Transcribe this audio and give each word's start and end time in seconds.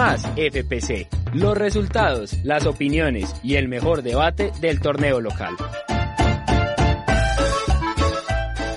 Más 0.00 0.22
FPC. 0.34 1.08
Los 1.34 1.58
resultados, 1.58 2.32
las 2.42 2.64
opiniones 2.64 3.36
y 3.42 3.56
el 3.56 3.68
mejor 3.68 4.00
debate 4.00 4.50
del 4.58 4.80
torneo 4.80 5.20
local. 5.20 5.54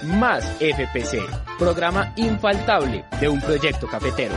Más 0.03 0.43
FPC. 0.59 1.21
Programa 1.57 2.13
infaltable 2.17 3.05
de 3.21 3.29
un 3.29 3.39
proyecto 3.39 3.87
cafetero. 3.87 4.35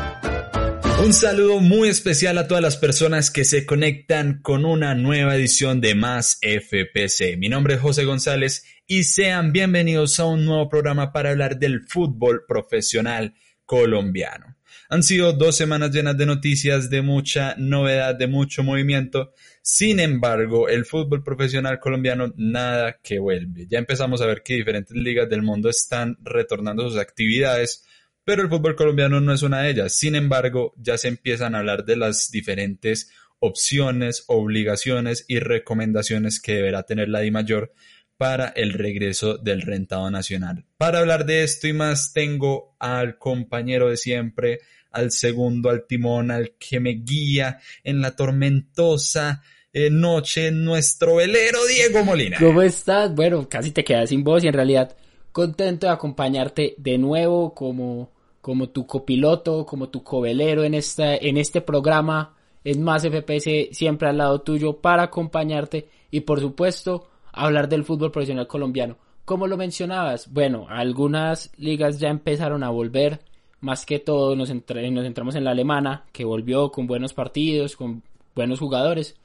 Un 1.05 1.13
saludo 1.13 1.59
muy 1.59 1.89
especial 1.89 2.39
a 2.39 2.47
todas 2.47 2.63
las 2.63 2.77
personas 2.77 3.33
que 3.33 3.45
se 3.45 3.67
conectan 3.67 4.41
con 4.41 4.65
una 4.65 4.95
nueva 4.95 5.35
edición 5.35 5.81
de 5.81 5.97
Más 5.97 6.39
FPC. 6.41 7.37
Mi 7.37 7.49
nombre 7.49 7.75
es 7.75 7.81
José 7.81 8.05
González 8.05 8.65
y 8.87 9.03
sean 9.03 9.51
bienvenidos 9.51 10.21
a 10.21 10.27
un 10.27 10.45
nuevo 10.45 10.69
programa 10.69 11.13
para 11.13 11.31
hablar 11.31 11.59
del 11.59 11.81
fútbol 11.89 12.45
profesional 12.47 13.35
colombiano. 13.65 14.56
Han 14.89 15.03
sido 15.03 15.33
dos 15.33 15.57
semanas 15.57 15.91
llenas 15.91 16.17
de 16.17 16.27
noticias, 16.27 16.91
de 16.91 17.03
mucha 17.03 17.55
novedad, 17.59 18.15
de 18.15 18.27
mucho 18.27 18.63
movimiento. 18.63 19.33
Sin 19.63 19.99
embargo, 19.99 20.69
el 20.69 20.85
fútbol 20.85 21.25
profesional 21.25 21.81
colombiano 21.81 22.33
nada 22.37 22.99
que 23.03 23.19
vuelve. 23.19 23.67
Ya 23.69 23.79
empezamos 23.79 24.21
a 24.21 24.27
ver 24.27 24.43
que 24.43 24.55
diferentes 24.55 24.97
ligas 24.97 25.29
del 25.29 25.43
mundo 25.43 25.69
están 25.69 26.17
retornando 26.23 26.89
sus 26.89 26.99
actividades, 26.99 27.85
pero 28.25 28.43
el 28.43 28.49
fútbol 28.49 28.77
colombiano 28.77 29.21
no 29.21 29.33
es 29.33 29.43
una 29.43 29.63
de 29.63 29.71
ellas. 29.71 29.93
Sin 29.93 30.15
embargo, 30.15 30.75
ya 30.77 30.99
se 30.99 31.09
empiezan 31.09 31.55
a 31.55 31.59
hablar 31.59 31.85
de 31.85 31.97
las 31.97 32.31
diferentes 32.31 33.11
opciones, 33.39 34.25
obligaciones 34.29 35.25
y 35.29 35.41
recomendaciones 35.41 36.41
que 36.41 36.55
deberá 36.55 36.85
tener 36.85 37.09
la 37.09 37.21
DIMAYOR 37.21 37.73
para 38.17 38.49
el 38.49 38.73
regreso 38.73 39.37
del 39.37 39.63
rentado 39.63 40.11
nacional. 40.11 40.65
Para 40.79 41.01
hablar 41.01 41.27
de 41.27 41.43
esto 41.43 41.69
y 41.69 41.73
más 41.73 42.13
tengo 42.13 42.75
al 42.79 43.19
compañero 43.19 43.91
de 43.91 43.97
siempre, 43.97 44.61
al 44.97 45.11
segundo, 45.11 45.71
al 45.71 45.87
timón, 45.87 46.31
al 46.31 46.53
que 46.59 46.81
me 46.81 46.93
guía 46.93 47.59
en 47.85 48.01
la 48.01 48.17
tormentosa 48.17 49.43
eh, 49.73 49.91
noche, 49.91 50.51
nuestro 50.51 51.17
velero 51.17 51.59
Diego 51.67 52.03
Molina. 52.03 52.39
¿Cómo 52.41 52.63
estás? 52.63 53.15
Bueno, 53.15 53.47
casi 53.49 53.73
te 53.73 53.85
quedas 53.85 54.09
sin 54.09 54.25
voz 54.25 54.43
y 54.43 54.49
en 54.49 54.55
realidad 54.55 54.97
contento 55.33 55.87
de 55.87 55.93
acompañarte 55.93 56.75
de 56.79 56.97
nuevo 56.97 57.53
como, 57.53 58.11
como 58.41 58.71
tu 58.71 58.87
copiloto, 58.87 59.67
como 59.67 59.91
tu 59.91 60.03
covelero 60.03 60.65
en, 60.65 60.73
esta, 60.73 61.15
en 61.15 61.37
este 61.37 61.61
programa. 61.61 62.35
Es 62.65 62.79
más 62.79 63.03
FPS 63.03 63.69
siempre 63.73 64.09
al 64.09 64.17
lado 64.17 64.41
tuyo 64.41 64.79
para 64.79 65.03
acompañarte 65.03 65.89
y 66.11 66.21
por 66.21 66.41
supuesto 66.41 67.11
hablar 67.33 67.69
del 67.69 67.85
fútbol 67.85 68.11
profesional 68.11 68.47
colombiano. 68.47 68.97
Como 69.27 69.47
lo 69.47 69.59
mencionabas, 69.59 70.33
bueno, 70.33 70.67
algunas 70.71 71.51
ligas 71.59 72.01
ya 72.01 72.09
empezaron 72.09 72.63
a 72.63 72.71
volver, 72.71 73.21
más 73.61 73.87
que 73.87 73.99
todo 73.99 74.37
nos, 74.37 74.51
nos 74.51 75.05
centramos 75.05 75.35
en 75.35 75.45
la 75.45 75.51
alemana, 75.51 76.05
que 76.13 76.25
volvió 76.25 76.71
con 76.71 76.87
buenos 76.87 77.15
partidos, 77.15 77.77
con 77.77 78.03
buenos 78.35 78.61
jugadores, 78.61 79.17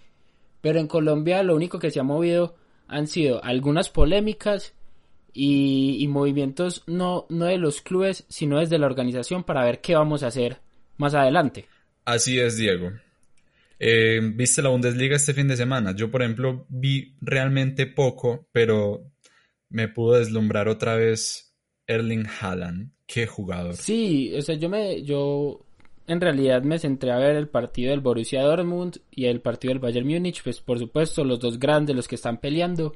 pero 0.61 0.79
en 0.79 0.88
Colombia 0.88 1.43
lo 1.43 1.55
único 1.55 1.79
que 1.79 1.91
se 1.91 1.99
ha 1.99 2.03
movido 2.03 2.55
han 2.88 3.07
sido 3.07 3.43
algunas 3.43 3.89
polémicas 3.89 4.73
y, 5.33 6.06
movimientos 6.09 6.83
no, 6.88 7.25
no 7.29 7.45
de 7.45 7.57
los 7.57 7.81
clubes, 7.81 8.25
sino 8.28 8.59
desde 8.59 8.78
la 8.78 8.85
organización 8.85 9.44
para 9.44 9.63
ver 9.63 9.79
qué 9.79 9.95
vamos 9.95 10.23
a 10.23 10.28
hacer 10.28 10.59
más 10.97 11.13
adelante. 11.13 11.67
Así 12.03 12.39
es, 12.39 12.57
Diego. 12.57 12.91
Eh, 13.79 14.19
¿Viste 14.35 14.61
la 14.61 14.69
Bundesliga 14.69 15.16
este 15.16 15.33
fin 15.33 15.47
de 15.47 15.56
semana? 15.56 15.95
Yo, 15.95 16.11
por 16.11 16.22
ejemplo, 16.22 16.66
vi 16.69 17.16
realmente 17.22 17.88
poco, 17.88 18.47
pero 18.51 19.11
me 19.69 19.88
pudo 19.88 20.19
deslumbrar 20.19 20.67
otra 20.67 20.95
vez 20.95 21.56
Erling 21.88 22.27
Haaland. 22.27 22.91
Qué 23.11 23.27
jugador. 23.27 23.75
Sí, 23.75 24.33
o 24.38 24.41
sea, 24.41 24.55
yo 24.55 24.69
me, 24.69 25.03
yo 25.03 25.59
en 26.07 26.22
realidad 26.22 26.63
me 26.63 26.79
centré 26.79 27.11
a 27.11 27.17
ver 27.17 27.35
el 27.35 27.47
partido 27.47 27.91
del 27.91 27.99
Borussia 27.99 28.44
Dortmund 28.44 28.97
y 29.11 29.25
el 29.25 29.41
partido 29.41 29.73
del 29.73 29.79
Bayern 29.79 30.07
Múnich, 30.07 30.44
pues 30.44 30.59
por 30.61 30.79
supuesto 30.79 31.23
los 31.23 31.39
dos 31.39 31.59
grandes, 31.59 31.95
los 31.95 32.07
que 32.07 32.16
están 32.16 32.38
peleando. 32.38 32.95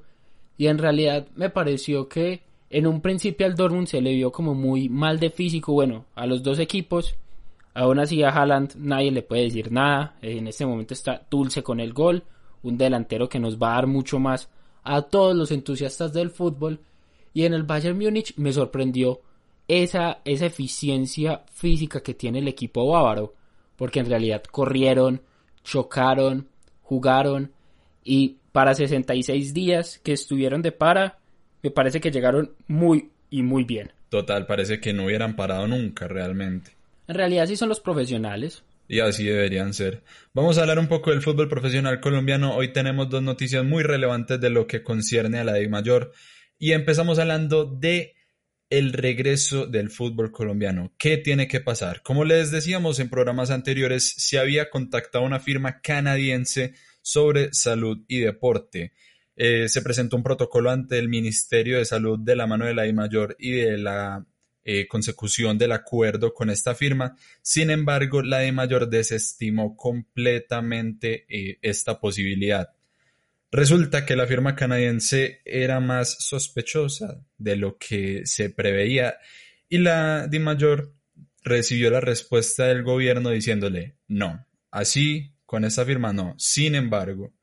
Y 0.58 0.68
en 0.68 0.78
realidad 0.78 1.28
me 1.36 1.50
pareció 1.50 2.08
que 2.08 2.44
en 2.70 2.88
un 2.88 3.02
principio 3.02 3.46
al 3.46 3.56
Dortmund 3.56 3.88
se 3.88 4.02
le 4.02 4.14
vio 4.14 4.32
como 4.32 4.54
muy 4.54 4.88
mal 4.90 5.20
de 5.20 5.30
físico, 5.30 5.74
bueno, 5.74 6.06
a 6.16 6.26
los 6.26 6.44
dos 6.44 6.60
equipos 6.60 7.18
Aún 7.76 8.00
así 8.00 8.24
a 8.24 8.30
Haaland 8.30 8.76
nadie 8.78 9.12
le 9.12 9.22
puede 9.22 9.44
decir 9.44 9.70
nada. 9.70 10.16
En 10.22 10.48
este 10.48 10.66
momento 10.66 10.94
está 10.94 11.28
dulce 11.30 11.62
con 11.62 11.82
el 11.82 11.92
gol. 11.92 12.24
Un 12.64 12.78
delantero 12.78 13.28
que 13.28 13.38
nos 13.38 13.58
va 13.58 13.74
a 13.74 13.76
dar 13.76 13.88
mucho 13.88 14.18
más 14.18 14.50
a 14.84 15.02
todos 15.02 15.36
los 15.36 15.52
entusiastas 15.52 16.14
del 16.14 16.30
fútbol. 16.30 16.80
Y 17.34 17.44
en 17.44 17.54
el 17.54 17.64
Bayern 17.64 17.98
Múnich 18.00 18.34
me 18.38 18.54
sorprendió 18.54 19.20
esa, 19.68 20.22
esa 20.26 20.46
eficiencia 20.46 21.44
física 21.54 22.02
que 22.02 22.14
tiene 22.14 22.40
el 22.40 22.48
equipo 22.48 22.88
bávaro. 22.88 23.34
Porque 23.76 24.00
en 24.00 24.10
realidad 24.10 24.44
corrieron, 24.44 25.22
chocaron, 25.64 26.48
jugaron. 26.82 27.52
Y 28.04 28.38
para 28.52 28.74
66 28.74 29.54
días 29.54 30.00
que 30.04 30.14
estuvieron 30.14 30.62
de 30.62 30.72
para, 30.72 31.20
me 31.62 31.72
parece 31.72 32.00
que 32.00 32.12
llegaron 32.12 32.54
muy 32.68 33.10
y 33.30 33.42
muy 33.42 33.64
bien. 33.64 33.92
Total, 34.10 34.46
parece 34.46 34.80
que 34.80 34.94
no 34.94 35.06
hubieran 35.06 35.36
parado 35.36 35.68
nunca 35.68 36.08
realmente. 36.08 36.72
En 37.08 37.16
realidad 37.16 37.48
sí 37.48 37.56
son 37.56 37.70
los 37.70 37.80
profesionales. 37.80 38.64
Y 38.88 39.00
así 39.00 39.26
deberían 39.26 39.74
ser. 39.74 40.04
Vamos 40.34 40.58
a 40.58 40.62
hablar 40.62 40.80
un 40.80 40.88
poco 40.88 41.10
del 41.10 41.22
fútbol 41.22 41.50
profesional 41.50 42.00
colombiano. 42.00 42.56
Hoy 42.56 42.72
tenemos 42.72 43.10
dos 43.10 43.24
noticias 43.24 43.66
muy 43.66 43.84
relevantes 43.84 44.40
de 44.40 44.52
lo 44.52 44.68
que 44.68 44.84
concierne 44.84 45.40
a 45.40 45.44
la 45.44 45.54
D 45.54 45.68
mayor. 45.68 46.12
Y 46.60 46.72
empezamos 46.74 47.18
hablando 47.20 47.66
de 47.66 48.16
el 48.70 48.94
regreso 48.94 49.68
del 49.68 49.90
fútbol 49.90 50.32
colombiano. 50.32 50.94
¿Qué 50.98 51.18
tiene 51.18 51.48
que 51.48 51.60
pasar? 51.60 52.02
Como 52.02 52.26
les 52.26 52.52
decíamos 52.52 53.00
en 53.00 53.10
programas 53.10 53.52
anteriores, 53.52 54.16
se 54.18 54.38
había 54.38 54.70
contactado 54.70 55.24
una 55.24 55.40
firma 55.40 55.82
canadiense 55.82 56.74
sobre 57.02 57.54
salud 57.54 58.04
y 58.08 58.20
deporte. 58.20 58.94
Eh, 59.36 59.70
se 59.70 59.82
presentó 59.82 60.16
un 60.16 60.24
protocolo 60.24 60.72
ante 60.72 60.98
el 60.98 61.10
Ministerio 61.10 61.78
de 61.78 61.86
Salud 61.86 62.20
de 62.20 62.36
la 62.36 62.48
mano 62.48 62.66
de 62.66 62.74
la 62.74 62.84
D 62.84 62.94
mayor 62.94 63.36
y 63.38 63.52
de 63.52 63.78
la 63.78 64.26
eh, 64.64 64.88
consecución 64.88 65.58
del 65.58 65.74
acuerdo 65.74 66.34
con 66.34 66.50
esta 66.50 66.74
firma. 66.74 67.16
Sin 67.42 67.70
embargo, 67.70 68.24
la 68.24 68.40
de 68.40 68.52
mayor 68.52 68.90
desestimó 68.90 69.76
completamente 69.76 71.26
eh, 71.30 71.60
esta 71.62 72.00
posibilidad. 72.00 72.70
Resulta 73.56 74.06
que 74.06 74.18
la 74.18 74.28
firma 74.28 74.54
canadiense 74.54 75.40
era 75.46 75.80
más 75.80 76.18
sospechosa 76.20 77.26
de 77.38 77.56
lo 77.56 77.78
que 77.78 78.24
se 78.26 78.50
preveía 78.50 79.16
y 79.70 79.78
la 79.78 80.28
de 80.28 80.40
mayor 80.40 80.94
recibió 81.42 81.90
la 81.90 82.02
respuesta 82.02 82.66
del 82.68 82.84
gobierno 82.84 83.30
diciéndole 83.30 83.96
no, 84.10 84.46
así 84.72 85.32
con 85.46 85.64
esta 85.64 85.86
firma 85.86 86.12
no. 86.12 86.36
Sin 86.38 86.76
embargo, 86.76 87.34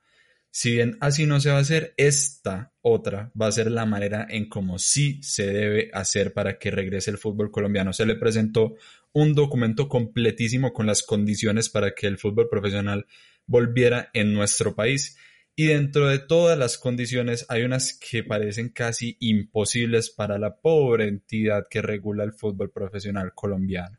si 0.50 0.72
bien 0.72 0.98
así 1.00 1.24
no 1.24 1.40
se 1.40 1.48
va 1.48 1.56
a 1.56 1.60
hacer, 1.60 1.94
esta 1.96 2.74
otra 2.82 3.32
va 3.40 3.46
a 3.46 3.52
ser 3.52 3.70
la 3.70 3.86
manera 3.86 4.26
en 4.28 4.50
cómo 4.50 4.78
sí 4.78 5.18
se 5.22 5.46
debe 5.46 5.90
hacer 5.94 6.34
para 6.34 6.58
que 6.58 6.70
regrese 6.70 7.10
el 7.10 7.16
fútbol 7.16 7.50
colombiano. 7.50 7.94
Se 7.94 8.04
le 8.04 8.16
presentó 8.16 8.74
un 9.14 9.32
documento 9.32 9.88
completísimo 9.88 10.74
con 10.74 10.84
las 10.84 11.02
condiciones 11.02 11.70
para 11.70 11.94
que 11.94 12.06
el 12.06 12.18
fútbol 12.18 12.50
profesional 12.50 13.06
volviera 13.46 14.10
en 14.12 14.34
nuestro 14.34 14.74
país. 14.74 15.16
Y 15.54 15.66
dentro 15.66 16.08
de 16.08 16.18
todas 16.18 16.58
las 16.58 16.78
condiciones 16.78 17.44
hay 17.48 17.62
unas 17.62 17.92
que 17.92 18.24
parecen 18.24 18.70
casi 18.70 19.16
imposibles 19.20 20.10
para 20.10 20.38
la 20.38 20.56
pobre 20.56 21.08
entidad 21.08 21.66
que 21.68 21.82
regula 21.82 22.24
el 22.24 22.32
fútbol 22.32 22.70
profesional 22.70 23.34
colombiano. 23.34 23.98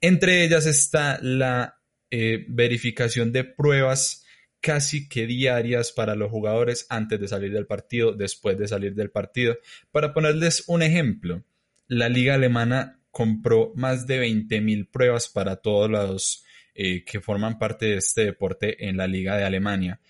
Entre 0.00 0.44
ellas 0.44 0.66
está 0.66 1.18
la 1.20 1.80
eh, 2.10 2.44
verificación 2.48 3.32
de 3.32 3.44
pruebas 3.44 4.24
casi 4.60 5.08
que 5.10 5.26
diarias 5.26 5.92
para 5.92 6.14
los 6.14 6.30
jugadores 6.30 6.86
antes 6.88 7.20
de 7.20 7.28
salir 7.28 7.52
del 7.52 7.66
partido, 7.66 8.12
después 8.12 8.56
de 8.56 8.66
salir 8.66 8.94
del 8.94 9.10
partido. 9.10 9.58
Para 9.92 10.14
ponerles 10.14 10.64
un 10.68 10.82
ejemplo, 10.82 11.44
la 11.86 12.08
liga 12.08 12.34
alemana 12.34 12.98
compró 13.10 13.72
más 13.76 14.06
de 14.06 14.26
20.000 14.26 14.90
pruebas 14.90 15.28
para 15.28 15.56
todos 15.56 15.90
los 15.90 16.44
eh, 16.74 17.04
que 17.04 17.20
forman 17.20 17.58
parte 17.58 17.86
de 17.86 17.96
este 17.98 18.24
deporte 18.24 18.88
en 18.88 18.96
la 18.96 19.06
liga 19.06 19.36
de 19.36 19.44
Alemania. 19.44 20.00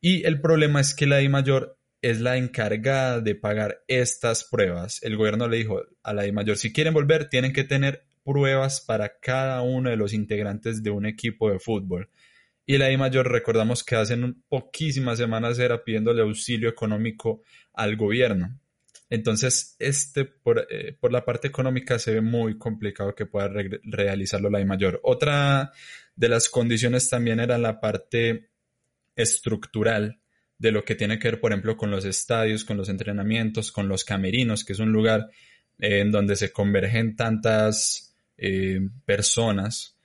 Y 0.00 0.26
el 0.26 0.40
problema 0.40 0.80
es 0.80 0.94
que 0.94 1.06
la 1.06 1.22
I 1.22 1.28
mayor 1.28 1.78
es 2.02 2.20
la 2.20 2.36
encargada 2.36 3.20
de 3.20 3.34
pagar 3.34 3.82
estas 3.86 4.44
pruebas. 4.44 5.02
El 5.02 5.16
gobierno 5.16 5.48
le 5.48 5.58
dijo 5.58 5.82
a 6.02 6.14
la 6.14 6.26
I 6.26 6.32
mayor, 6.32 6.56
si 6.56 6.72
quieren 6.72 6.94
volver, 6.94 7.28
tienen 7.28 7.52
que 7.52 7.64
tener 7.64 8.04
pruebas 8.24 8.80
para 8.80 9.18
cada 9.20 9.62
uno 9.62 9.90
de 9.90 9.96
los 9.96 10.12
integrantes 10.12 10.82
de 10.82 10.90
un 10.90 11.06
equipo 11.06 11.50
de 11.50 11.58
fútbol. 11.58 12.08
Y 12.64 12.78
la 12.78 12.90
I 12.90 12.96
mayor, 12.96 13.30
recordamos 13.30 13.84
que 13.84 13.96
hace 13.96 14.16
poquísimas 14.48 15.18
semanas 15.18 15.58
era 15.58 15.82
pidiéndole 15.82 16.22
auxilio 16.22 16.68
económico 16.68 17.42
al 17.74 17.96
gobierno. 17.96 18.58
Entonces, 19.10 19.74
este 19.80 20.24
por, 20.24 20.66
eh, 20.70 20.96
por, 20.98 21.10
la 21.10 21.24
parte 21.24 21.48
económica 21.48 21.98
se 21.98 22.14
ve 22.14 22.20
muy 22.20 22.56
complicado 22.58 23.14
que 23.14 23.26
pueda 23.26 23.50
realizarlo 23.82 24.50
la 24.50 24.60
I 24.60 24.64
mayor. 24.64 25.00
Otra 25.02 25.72
de 26.14 26.28
las 26.28 26.48
condiciones 26.48 27.10
también 27.10 27.40
era 27.40 27.58
la 27.58 27.80
parte 27.80 28.49
estructural 29.20 30.20
de 30.58 30.72
lo 30.72 30.84
que 30.84 30.94
tiene 30.94 31.18
que 31.18 31.28
ver, 31.28 31.40
por 31.40 31.52
ejemplo, 31.52 31.76
con 31.76 31.90
los 31.90 32.04
estadios, 32.04 32.64
con 32.64 32.76
los 32.76 32.88
entrenamientos, 32.88 33.72
con 33.72 33.88
los 33.88 34.04
camerinos, 34.04 34.64
que 34.64 34.74
es 34.74 34.78
un 34.78 34.92
lugar 34.92 35.30
eh, 35.78 36.00
en 36.00 36.12
donde 36.12 36.36
se 36.36 36.52
convergen 36.52 37.16
tantas 37.16 38.14
eh, 38.36 38.80
personas, 39.06 39.96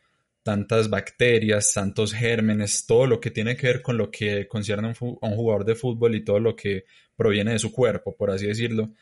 tantas 0.43 0.89
bacterias, 0.89 1.73
tantos 1.73 2.13
gérmenes, 2.13 2.85
todo 2.85 3.05
lo 3.05 3.19
que 3.19 3.31
tiene 3.31 3.57
que 3.57 3.67
ver 3.67 3.81
con 3.81 3.97
lo 3.97 4.11
que 4.11 4.47
concierne 4.47 4.89
a 4.89 4.95
un, 5.01 5.35
jugador 5.35 5.65
de 5.65 5.75
fútbol 5.75 6.15
y 6.15 6.23
todo 6.23 6.39
lo 6.39 6.55
que 6.55 6.85
proviene 7.15 7.53
de 7.53 7.59
su 7.59 7.71
cuerpo, 7.71 8.15
por 8.15 8.31
así 8.31 8.45
decirlo. 8.45 8.93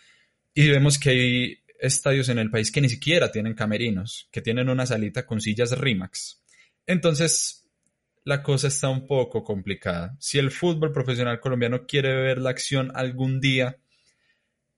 Y 0.54 0.70
vemos 0.70 0.98
que 0.98 1.10
hay 1.10 1.58
estadios 1.80 2.30
en 2.30 2.40
el 2.40 2.50
país 2.50 2.72
que 2.72 2.82
ni 2.82 2.90
siquiera 2.90 3.32
tienen 3.32 3.54
camerinos, 3.54 4.30
que 4.32 4.42
tienen 4.42 4.70
una 4.70 4.86
salita 4.86 5.26
con 5.26 5.42
sillas 5.42 5.78
RIMAX. 5.78 6.42
Entonces, 6.88 7.63
la 8.26 8.42
cosa 8.42 8.68
está 8.68 8.90
un 8.90 9.06
poco 9.06 9.44
complicada. 9.44 10.16
Si 10.20 10.40
el 10.40 10.52
fútbol 10.52 10.92
profesional 10.92 11.40
colombiano 11.40 11.86
quiere 11.86 12.16
ver 12.16 12.40
la 12.40 12.52
acción 12.52 12.92
algún 12.96 13.40
día, 13.40 13.78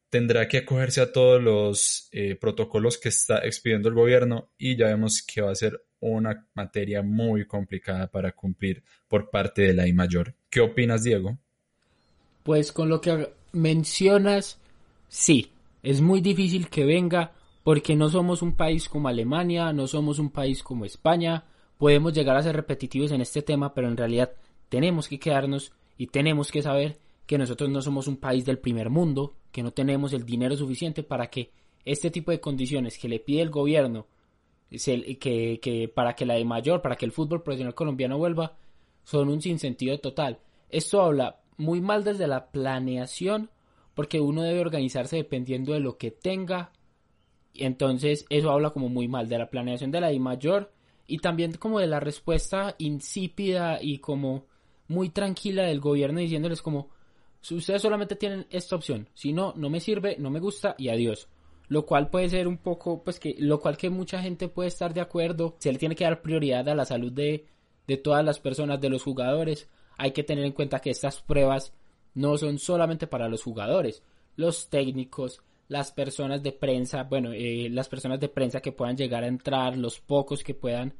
tendrá 0.10 0.48
que 0.48 0.60
acogerse 0.60 1.02
a 1.02 1.12
todos 1.12 1.42
los 1.42 2.10
eh, 2.12 2.36
protocolos 2.36 2.98
que 2.98 3.10
está 3.10 3.40
expidiendo 3.40 3.90
el 3.90 3.96
gobierno 3.96 4.50
y 4.58 4.76
ya 4.76 4.88
vemos 4.88 5.22
que 5.22 5.42
va 5.42 5.52
a 5.52 5.56
ser 5.56 5.84
una 6.00 6.48
materia 6.54 7.02
muy 7.02 7.46
complicada 7.46 8.08
para 8.08 8.32
cumplir 8.32 8.84
por 9.08 9.30
parte 9.30 9.64
de 9.64 9.74
la 9.74 9.88
I 9.88 9.94
mayor. 9.94 10.36
¿Qué 10.50 10.62
opinas, 10.62 11.04
Diego? 11.04 11.38
Pues 12.44 12.72
con 12.72 12.90
lo 12.90 13.02
que 13.02 13.30
mencionas, 13.54 14.60
sí, 15.08 15.52
es 15.82 16.02
muy 16.02 16.22
difícil 16.22 16.70
que 16.70 16.86
venga 16.86 17.32
porque 17.64 17.96
no 17.96 18.10
somos 18.10 18.42
un 18.42 18.56
país 18.56 18.88
como 18.88 19.08
Alemania, 19.08 19.74
no 19.74 19.88
somos 19.88 20.20
un 20.20 20.30
país 20.30 20.62
como 20.62 20.86
España, 20.86 21.44
podemos 21.78 22.14
llegar 22.14 22.38
a 22.38 22.44
ser 22.44 22.56
repetitivos 22.56 23.12
en 23.12 23.22
este 23.22 23.42
tema, 23.42 23.74
pero 23.74 23.88
en 23.88 23.98
realidad 23.98 24.34
tenemos 24.70 25.08
que 25.08 25.20
quedarnos 25.20 25.74
y 25.98 26.08
tenemos 26.08 26.52
que 26.52 26.62
saber 26.62 26.98
que 27.26 27.38
nosotros 27.38 27.70
no 27.70 27.82
somos 27.82 28.08
un 28.08 28.18
país 28.18 28.46
del 28.46 28.60
primer 28.60 28.90
mundo, 28.90 29.34
que 29.52 29.64
no 29.64 29.72
tenemos 29.72 30.14
el 30.14 30.26
dinero 30.26 30.56
suficiente 30.56 31.04
para 31.04 31.30
que 31.30 31.52
este 31.84 32.12
tipo 32.12 32.32
de 32.32 32.40
condiciones 32.40 32.98
que 32.98 33.10
le 33.10 33.20
pide 33.20 33.42
el 33.42 33.50
gobierno 33.50 34.08
que, 34.70 35.92
para 35.94 36.16
que 36.16 36.26
la 36.26 36.36
de 36.36 36.46
mayor, 36.46 36.82
para 36.82 36.96
que 36.96 37.06
el 37.06 37.12
fútbol 37.12 37.44
profesional 37.44 37.76
colombiano 37.76 38.18
vuelva, 38.18 38.58
son 39.04 39.30
un 39.30 39.42
sinsentido 39.42 40.00
total. 40.00 40.40
Esto 40.70 41.02
habla 41.02 41.42
muy 41.58 41.82
mal 41.82 42.04
desde 42.04 42.28
la 42.28 42.52
planeación, 42.52 43.50
porque 43.94 44.20
uno 44.20 44.42
debe 44.42 44.60
organizarse 44.60 45.18
dependiendo 45.18 45.74
de 45.74 45.80
lo 45.80 45.98
que 45.98 46.12
tenga. 46.12 46.72
Entonces, 47.54 48.26
eso 48.30 48.52
habla 48.52 48.72
como 48.72 48.90
muy 48.90 49.08
mal 49.08 49.30
de 49.30 49.38
la 49.38 49.50
planeación 49.50 49.92
de 49.92 50.02
la 50.02 50.10
de 50.10 50.20
mayor 50.20 50.72
y 51.08 51.20
también 51.20 51.54
como 51.54 51.80
de 51.80 51.88
la 51.88 52.00
respuesta 52.00 52.76
insípida 52.78 53.80
y 53.82 54.00
como 54.00 54.46
muy 54.88 55.10
tranquila 55.10 55.64
del 55.64 55.80
gobierno 55.80 56.20
diciéndoles 56.20 56.62
como 56.62 56.90
ustedes 57.54 57.82
solamente 57.82 58.16
tienen 58.16 58.48
esta 58.50 58.76
opción, 58.76 59.08
si 59.14 59.34
no, 59.34 59.54
no 59.56 59.70
me 59.70 59.80
sirve, 59.80 60.16
no 60.18 60.30
me 60.30 60.40
gusta 60.40 60.76
y 60.78 60.90
adiós. 60.90 61.28
Lo 61.68 61.86
cual 61.86 62.10
puede 62.10 62.30
ser 62.30 62.48
un 62.48 62.58
poco, 62.58 63.04
pues 63.04 63.20
que, 63.20 63.36
lo 63.40 63.60
cual 63.60 63.78
que 63.78 63.90
mucha 63.90 64.22
gente 64.22 64.48
puede 64.48 64.68
estar 64.68 64.94
de 64.94 65.02
acuerdo, 65.02 65.56
se 65.60 65.72
le 65.72 65.80
tiene 65.80 65.96
que 65.96 66.04
dar 66.04 66.22
prioridad 66.22 66.68
a 66.70 66.76
la 66.76 66.86
salud 66.86 67.12
de, 67.12 67.48
de 67.88 67.98
todas 67.98 68.24
las 68.24 68.40
personas, 68.40 68.80
de 68.80 68.90
los 68.90 69.04
jugadores. 69.04 69.68
Hay 69.98 70.12
que 70.12 70.24
tener 70.24 70.46
en 70.46 70.52
cuenta 70.52 70.80
que 70.80 70.92
estas 70.92 71.22
pruebas 71.22 71.74
no 72.14 72.38
son 72.38 72.60
solamente 72.60 73.08
para 73.08 73.30
los 73.30 73.42
jugadores, 73.42 74.04
los 74.36 74.70
técnicos, 74.70 75.42
las 75.68 75.92
personas 75.92 76.44
de 76.44 76.52
prensa, 76.52 77.04
bueno, 77.04 77.32
eh, 77.34 77.70
las 77.72 77.90
personas 77.90 78.20
de 78.20 78.30
prensa 78.30 78.62
que 78.62 78.72
puedan 78.72 78.98
llegar 78.98 79.24
a 79.24 79.28
entrar, 79.28 79.78
los 79.78 80.00
pocos 80.00 80.44
que 80.44 80.54
puedan 80.54 80.94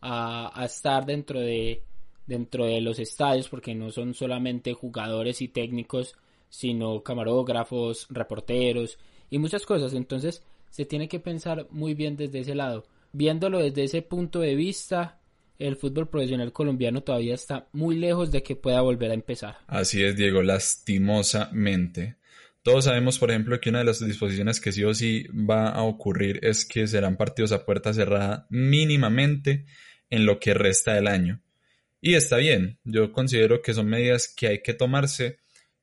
a, 0.00 0.62
estar 0.64 1.06
dentro 1.06 1.40
de, 1.40 1.82
dentro 2.26 2.66
de 2.66 2.80
los 2.80 2.98
estadios, 2.98 3.48
porque 3.48 3.74
no 3.74 3.90
son 3.90 4.14
solamente 4.14 4.74
jugadores 4.74 5.40
y 5.40 5.48
técnicos, 5.48 6.14
sino 6.48 7.02
camarógrafos, 7.02 8.06
reporteros 8.10 8.98
y 9.30 9.38
muchas 9.38 9.64
cosas. 9.64 9.94
Entonces 9.94 10.42
se 10.70 10.84
tiene 10.84 11.08
que 11.08 11.20
pensar 11.20 11.66
muy 11.70 11.94
bien 11.94 12.16
desde 12.16 12.40
ese 12.40 12.54
lado. 12.54 12.84
Viéndolo 13.12 13.58
desde 13.60 13.84
ese 13.84 14.02
punto 14.02 14.40
de 14.40 14.54
vista, 14.54 15.20
el 15.58 15.76
fútbol 15.76 16.08
profesional 16.08 16.52
colombiano 16.52 17.02
todavía 17.02 17.34
está 17.34 17.68
muy 17.72 17.96
lejos 17.96 18.30
de 18.30 18.42
que 18.42 18.56
pueda 18.56 18.80
volver 18.80 19.10
a 19.10 19.14
empezar. 19.14 19.58
Así 19.66 20.02
es, 20.02 20.16
Diego, 20.16 20.42
lastimosamente. 20.42 22.16
Todos 22.62 22.84
sabemos, 22.84 23.18
por 23.18 23.30
ejemplo, 23.30 23.60
que 23.60 23.70
una 23.70 23.80
de 23.80 23.86
las 23.86 24.04
disposiciones 24.04 24.60
que 24.60 24.70
sí 24.70 24.84
o 24.84 24.94
sí 24.94 25.26
va 25.28 25.68
a 25.68 25.82
ocurrir 25.82 26.38
es 26.42 26.64
que 26.64 26.86
serán 26.86 27.16
partidos 27.16 27.50
a 27.50 27.64
puerta 27.64 27.92
cerrada 27.92 28.46
mínimamente 28.50 29.66
en 30.10 30.26
lo 30.26 30.38
que 30.38 30.54
resta 30.54 30.94
del 30.94 31.08
año. 31.08 31.40
Y 32.00 32.14
está 32.14 32.36
bien, 32.36 32.78
yo 32.84 33.10
considero 33.12 33.62
que 33.62 33.74
son 33.74 33.88
medidas 33.88 34.32
que 34.32 34.46
hay 34.46 34.62
que 34.62 34.74
tomarse, 34.74 35.38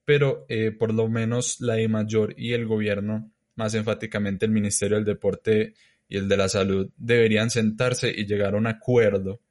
pero 0.05 0.45
eh, 0.47 0.71
por 0.71 0.93
lo 0.93 1.09
menos 1.09 1.59
la 1.59 1.81
I 1.81 1.89
mayor 1.89 2.33
y 2.37 2.53
el 2.53 2.65
gobierno, 2.65 3.29
más 3.55 3.73
enfáticamente 3.73 4.45
el 4.45 4.51
Ministerio 4.51 4.95
del 4.97 5.05
Deporte 5.05 5.73
y 6.07 6.17
el 6.17 6.29
de 6.29 6.37
la 6.37 6.47
Salud, 6.47 6.89
deberían 6.95 7.49
sentarse 7.49 8.09
y 8.09 8.25
llegar 8.25 8.53
a 8.53 8.57
un 8.57 8.67
acuerdo, 8.67 9.41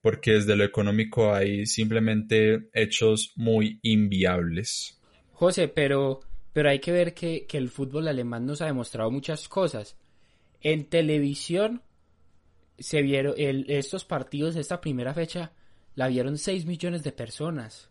porque 0.00 0.34
desde 0.34 0.54
lo 0.54 0.62
económico 0.62 1.34
hay 1.34 1.66
simplemente 1.66 2.68
hechos 2.72 3.32
muy 3.34 3.80
inviables. 3.82 5.00
José, 5.32 5.68
pero 5.68 6.20
pero 6.56 6.70
hay 6.70 6.78
que 6.78 6.90
ver 6.90 7.12
que, 7.12 7.46
el 7.52 7.68
fútbol 7.68 8.08
alemán 8.08 8.46
nos 8.46 8.62
ha 8.62 8.64
demostrado 8.64 9.10
muchas 9.10 9.46
cosas. 9.46 9.94
En 10.62 10.86
televisión 10.86 11.82
se 12.78 13.02
vieron 13.02 13.34
estos 13.36 14.06
partidos, 14.06 14.56
esta 14.56 14.80
primera 14.80 15.12
fecha, 15.12 15.52
la 15.96 16.08
vieron 16.08 16.38
6 16.38 16.64
millones 16.64 17.02
de 17.02 17.12
personas. 17.12 17.90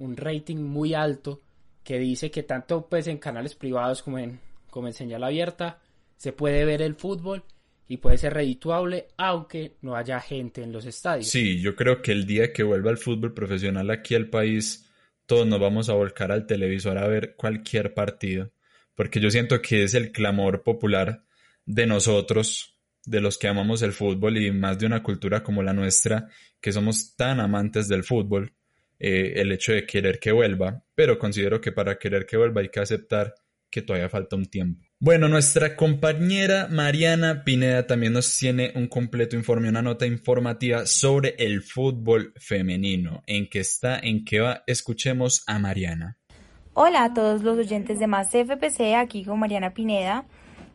Un 0.00 0.16
rating 0.16 0.56
muy 0.56 0.92
alto 0.92 1.40
que 1.84 2.00
dice 2.00 2.32
que 2.32 2.42
tanto 2.42 2.88
pues 2.88 3.06
en 3.06 3.18
canales 3.18 3.54
privados 3.54 4.02
como 4.02 4.18
en, 4.18 4.40
como 4.70 4.88
en 4.88 4.92
señal 4.92 5.22
abierta 5.22 5.78
se 6.16 6.32
puede 6.32 6.64
ver 6.64 6.82
el 6.82 6.96
fútbol 6.96 7.44
y 7.86 7.98
puede 7.98 8.18
ser 8.18 8.34
redituable 8.34 9.06
aunque 9.18 9.76
no 9.82 9.94
haya 9.94 10.18
gente 10.18 10.64
en 10.64 10.72
los 10.72 10.84
estadios. 10.84 11.28
Sí, 11.28 11.60
yo 11.60 11.76
creo 11.76 12.02
que 12.02 12.10
el 12.10 12.26
día 12.26 12.52
que 12.52 12.64
vuelva 12.64 12.90
el 12.90 12.98
fútbol 12.98 13.34
profesional 13.34 13.88
aquí 13.88 14.16
al 14.16 14.30
país 14.30 14.89
todos 15.30 15.46
nos 15.46 15.60
vamos 15.60 15.88
a 15.88 15.94
volcar 15.94 16.32
al 16.32 16.44
televisor 16.44 16.98
a 16.98 17.06
ver 17.06 17.36
cualquier 17.36 17.94
partido, 17.94 18.50
porque 18.96 19.20
yo 19.20 19.30
siento 19.30 19.62
que 19.62 19.84
es 19.84 19.94
el 19.94 20.10
clamor 20.10 20.64
popular 20.64 21.22
de 21.64 21.86
nosotros, 21.86 22.76
de 23.06 23.20
los 23.20 23.38
que 23.38 23.46
amamos 23.46 23.82
el 23.82 23.92
fútbol 23.92 24.38
y 24.38 24.50
más 24.50 24.80
de 24.80 24.86
una 24.86 25.04
cultura 25.04 25.44
como 25.44 25.62
la 25.62 25.72
nuestra, 25.72 26.26
que 26.60 26.72
somos 26.72 27.14
tan 27.14 27.38
amantes 27.38 27.86
del 27.86 28.02
fútbol, 28.02 28.52
eh, 28.98 29.34
el 29.36 29.52
hecho 29.52 29.70
de 29.70 29.86
querer 29.86 30.18
que 30.18 30.32
vuelva, 30.32 30.82
pero 30.96 31.16
considero 31.16 31.60
que 31.60 31.70
para 31.70 31.96
querer 31.96 32.26
que 32.26 32.36
vuelva 32.36 32.62
hay 32.62 32.68
que 32.68 32.80
aceptar 32.80 33.32
que 33.70 33.82
todavía 33.82 34.08
falta 34.08 34.34
un 34.34 34.46
tiempo. 34.46 34.89
Bueno, 35.02 35.28
nuestra 35.28 35.76
compañera 35.76 36.68
Mariana 36.70 37.42
Pineda 37.42 37.86
también 37.86 38.12
nos 38.12 38.36
tiene 38.36 38.70
un 38.74 38.86
completo 38.86 39.34
informe, 39.34 39.70
una 39.70 39.80
nota 39.80 40.04
informativa 40.04 40.84
sobre 40.84 41.36
el 41.38 41.62
fútbol 41.62 42.34
femenino. 42.36 43.22
¿En 43.26 43.48
qué 43.48 43.60
está? 43.60 43.98
¿En 43.98 44.26
qué 44.26 44.40
va? 44.40 44.62
Escuchemos 44.66 45.42
a 45.46 45.58
Mariana. 45.58 46.18
Hola 46.74 47.04
a 47.04 47.14
todos 47.14 47.40
los 47.42 47.56
oyentes 47.56 47.98
de 47.98 48.08
Más 48.08 48.28
FPC, 48.28 48.94
aquí 48.94 49.24
con 49.24 49.38
Mariana 49.38 49.72
Pineda. 49.72 50.26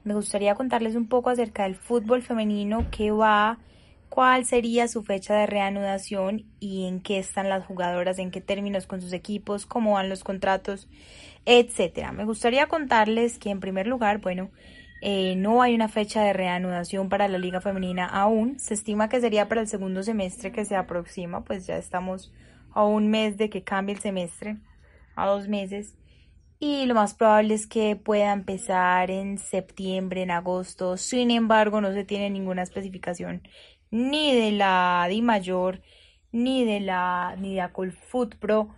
Me 0.04 0.16
gustaría 0.16 0.56
contarles 0.56 0.96
un 0.96 1.08
poco 1.08 1.30
acerca 1.30 1.62
del 1.62 1.76
fútbol 1.76 2.24
femenino, 2.24 2.88
qué 2.90 3.12
va, 3.12 3.60
cuál 4.10 4.46
sería 4.46 4.88
su 4.88 5.04
fecha 5.04 5.36
de 5.36 5.46
reanudación 5.46 6.46
y 6.60 6.88
en 6.88 7.00
qué 7.00 7.20
están 7.20 7.48
las 7.48 7.64
jugadoras, 7.64 8.18
en 8.18 8.32
qué 8.32 8.42
términos 8.42 8.88
con 8.88 9.02
sus 9.02 9.14
equipos, 9.14 9.68
cómo 9.68 9.94
van 9.94 10.10
los 10.10 10.24
contratos 10.24 10.88
etcétera. 11.46 12.12
Me 12.12 12.26
gustaría 12.26 12.68
contarles 12.68 13.40
que 13.40 13.50
en 13.50 13.60
primer 13.60 13.88
lugar, 13.88 14.20
bueno, 14.20 14.52
eh, 15.02 15.36
no 15.36 15.62
hay 15.62 15.76
una 15.76 15.88
fecha 15.88 16.24
de 16.24 16.34
reanudación 16.34 17.10
para 17.10 17.28
la 17.28 17.38
liga 17.38 17.62
femenina 17.62 18.06
aún. 18.06 18.60
Se 18.60 18.74
estima 18.74 19.10
que 19.10 19.22
sería 19.22 19.48
para 19.48 19.62
el 19.62 19.68
segundo 19.68 20.04
semestre 20.04 20.52
que 20.52 20.66
se 20.66 20.76
aproxima, 20.76 21.44
pues 21.44 21.68
ya 21.68 21.78
estamos 21.78 22.34
a 22.72 22.84
un 22.84 23.10
mes 23.10 23.38
de 23.38 23.50
que 23.50 23.64
cambie 23.64 23.96
el 23.96 24.02
semestre, 24.02 24.58
a 25.16 25.28
dos 25.28 25.48
meses. 25.48 25.96
Y 26.60 26.86
lo 26.86 26.96
más 26.96 27.14
probable 27.14 27.54
es 27.54 27.68
que 27.68 27.96
pueda 27.96 28.32
empezar 28.34 29.12
en 29.12 29.38
septiembre, 29.38 30.24
en 30.24 30.32
agosto. 30.32 30.98
Sin 30.98 31.30
embargo, 31.32 31.82
no 31.82 31.94
se 31.94 32.06
tiene 32.06 32.30
ninguna 32.30 32.64
especificación 32.64 33.44
ni 33.92 34.34
de 34.36 34.52
la 34.52 35.06
Di 35.10 35.22
Mayor, 35.22 35.82
ni 36.32 36.66
de 36.66 36.80
la 36.80 37.36
ni 37.38 37.54
de 37.54 37.62
Acolfoot 37.62 38.36
Pro 38.36 38.76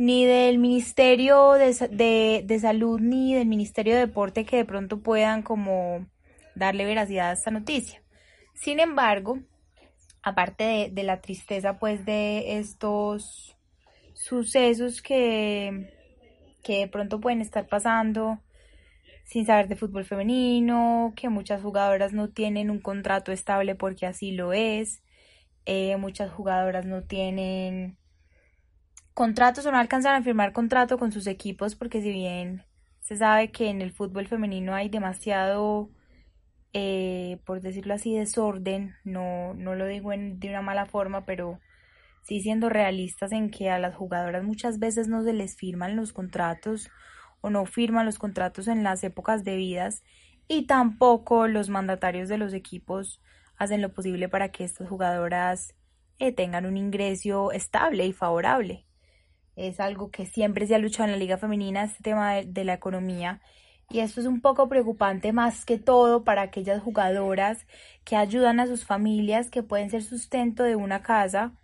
ni 0.00 0.24
del 0.24 0.56
Ministerio 0.56 1.52
de, 1.52 2.42
de, 2.46 2.58
Salud 2.58 2.98
ni 3.00 3.34
del 3.34 3.46
Ministerio 3.46 3.92
de 3.92 4.00
Deporte 4.00 4.46
que 4.46 4.56
de 4.56 4.64
pronto 4.64 5.00
puedan 5.00 5.42
como 5.42 6.06
darle 6.54 6.86
veracidad 6.86 7.28
a 7.28 7.32
esta 7.34 7.50
noticia. 7.50 8.02
Sin 8.54 8.80
embargo, 8.80 9.40
aparte 10.22 10.88
de, 10.90 11.02
la 11.02 11.20
tristeza 11.20 11.78
pues 11.78 12.06
de 12.06 12.58
estos 12.58 13.58
sucesos 14.14 15.02
que, 15.02 15.92
que 16.62 16.78
de 16.78 16.88
pronto 16.88 17.20
pueden 17.20 17.42
estar 17.42 17.68
pasando 17.68 18.40
sin 19.24 19.44
saber 19.44 19.68
de 19.68 19.76
fútbol 19.76 20.06
femenino, 20.06 21.12
que 21.14 21.28
muchas 21.28 21.60
jugadoras 21.60 22.14
no 22.14 22.30
tienen 22.30 22.70
un 22.70 22.80
contrato 22.80 23.32
estable 23.32 23.74
porque 23.74 24.06
así 24.06 24.32
lo 24.32 24.54
es, 24.54 25.02
eh, 25.66 25.98
muchas 25.98 26.32
jugadoras 26.32 26.86
no 26.86 27.02
tienen 27.02 27.99
contratos 29.20 29.66
o 29.66 29.70
no 29.70 29.76
alcanzan 29.76 30.14
a 30.14 30.22
firmar 30.22 30.54
contrato 30.54 30.96
con 30.96 31.12
sus 31.12 31.26
equipos 31.26 31.74
porque 31.74 32.00
si 32.00 32.10
bien 32.10 32.64
se 33.00 33.16
sabe 33.16 33.50
que 33.52 33.68
en 33.68 33.82
el 33.82 33.92
fútbol 33.92 34.26
femenino 34.26 34.74
hay 34.74 34.88
demasiado, 34.88 35.90
eh, 36.72 37.38
por 37.44 37.60
decirlo 37.60 37.92
así, 37.92 38.16
desorden, 38.16 38.94
no, 39.04 39.52
no 39.52 39.74
lo 39.74 39.86
digo 39.86 40.08
de 40.12 40.48
una 40.48 40.62
mala 40.62 40.86
forma, 40.86 41.26
pero 41.26 41.60
sí 42.22 42.40
siendo 42.40 42.70
realistas 42.70 43.32
en 43.32 43.50
que 43.50 43.68
a 43.68 43.78
las 43.78 43.94
jugadoras 43.94 44.42
muchas 44.42 44.78
veces 44.78 45.06
no 45.06 45.22
se 45.22 45.34
les 45.34 45.54
firman 45.54 45.96
los 45.96 46.14
contratos 46.14 46.88
o 47.42 47.50
no 47.50 47.66
firman 47.66 48.06
los 48.06 48.16
contratos 48.16 48.68
en 48.68 48.82
las 48.82 49.04
épocas 49.04 49.44
debidas 49.44 50.02
y 50.48 50.66
tampoco 50.66 51.46
los 51.46 51.68
mandatarios 51.68 52.30
de 52.30 52.38
los 52.38 52.54
equipos 52.54 53.20
hacen 53.58 53.82
lo 53.82 53.92
posible 53.92 54.30
para 54.30 54.50
que 54.50 54.64
estas 54.64 54.88
jugadoras 54.88 55.74
eh, 56.18 56.32
tengan 56.32 56.64
un 56.64 56.78
ingreso 56.78 57.52
estable 57.52 58.06
y 58.06 58.14
favorable. 58.14 58.86
Es 59.68 59.80
algo 59.80 60.10
que 60.10 60.26
siempre 60.26 60.66
se 60.66 60.74
ha 60.74 60.78
luchado 60.78 61.04
en 61.04 61.12
la 61.12 61.18
liga 61.18 61.38
femenina, 61.38 61.84
este 61.84 62.02
tema 62.02 62.34
de, 62.34 62.44
de 62.44 62.64
la 62.64 62.74
economía. 62.74 63.40
Y 63.90 64.00
esto 64.00 64.20
es 64.20 64.26
un 64.26 64.40
poco 64.40 64.68
preocupante 64.68 65.32
más 65.32 65.64
que 65.64 65.78
todo 65.78 66.24
para 66.24 66.42
aquellas 66.42 66.82
jugadoras 66.82 67.66
que 68.04 68.16
ayudan 68.16 68.60
a 68.60 68.66
sus 68.66 68.84
familias, 68.84 69.50
que 69.50 69.62
pueden 69.62 69.90
ser 69.90 70.02
sustento 70.02 70.62
de 70.62 70.76
una 70.76 71.02
casa 71.02 71.54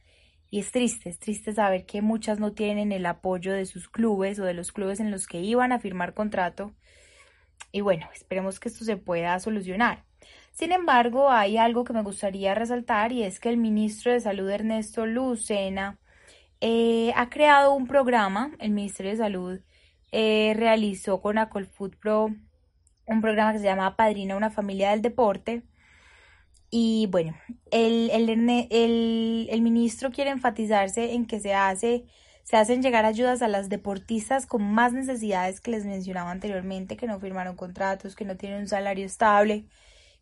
y 0.51 0.61
es 0.61 0.71
triste, 0.71 1.09
es 1.09 1.19
triste 1.19 1.53
saber 1.53 1.87
que 1.87 2.03
muchas 2.03 2.39
no 2.39 2.53
tienen 2.53 2.93
el 2.93 3.07
apoyo 3.07 3.53
de 3.53 3.67
sus 3.67 3.89
clubes 3.89 4.39
o 4.39 4.45
de 4.45 4.55
los 4.55 4.73
clubes 4.73 5.01
en 5.01 5.11
los 5.11 5.27
que 5.27 5.41
iban 5.41 5.73
a 5.73 5.81
firmar 5.81 6.15
contrato. 6.15 6.73
Y 7.73 7.81
bueno, 7.81 8.09
esperemos 8.15 8.61
que 8.61 8.69
esto 8.69 8.85
se 8.85 8.97
pueda 8.97 9.39
solucionar. 9.41 10.05
Sin 10.53 10.73
embargo, 10.73 11.31
hay 11.31 11.59
algo 11.59 11.85
que 11.85 11.93
me 11.93 12.03
gustaría 12.03 12.55
resaltar 12.55 13.13
y 13.13 13.25
es 13.25 13.41
que 13.41 13.49
el 13.49 13.57
ministro 13.57 14.13
de 14.13 14.21
Salud 14.21 14.49
Ernesto 14.49 15.05
Lucena 15.05 15.99
eh, 16.61 17.13
ha 17.17 17.29
creado 17.29 17.75
un 17.75 17.87
programa, 17.87 18.53
el 18.59 18.71
Ministerio 18.71 19.13
de 19.13 19.19
Salud 19.19 19.61
eh, 20.13 20.55
realizó 20.57 21.21
con 21.21 21.39
Acolfood 21.39 21.97
Pro 21.97 22.31
un 23.07 23.21
programa 23.21 23.53
que 23.53 23.59
se 23.59 23.65
llama 23.65 23.97
Padrina 23.97 24.37
una 24.37 24.51
familia 24.51 24.91
del 24.91 25.03
deporte, 25.03 25.63
y 26.71 27.07
bueno, 27.11 27.37
el, 27.71 28.11
el, 28.11 29.49
el, 29.51 29.63
ministro 29.63 30.11
quiere 30.11 30.31
enfatizarse 30.31 31.15
en 31.15 31.27
que 31.27 31.39
se 31.41 31.55
hace 31.55 32.07
se 32.43 32.57
hacen 32.57 32.81
llegar 32.81 33.05
ayudas 33.05 33.43
a 33.43 33.49
las 33.49 33.69
deportistas 33.69 34.47
con 34.47 34.63
más 34.63 34.93
necesidades 34.93 35.61
que 35.61 35.73
les 35.73 35.85
mencionaba 35.85 36.31
anteriormente, 36.31 36.97
que 36.97 37.09
no 37.09 37.19
firmaron 37.19 37.57
contratos, 37.57 38.15
que 38.15 38.25
no 38.25 38.37
tienen 38.37 38.61
un 38.61 38.69
salario 38.69 39.05
estable, 39.05 39.67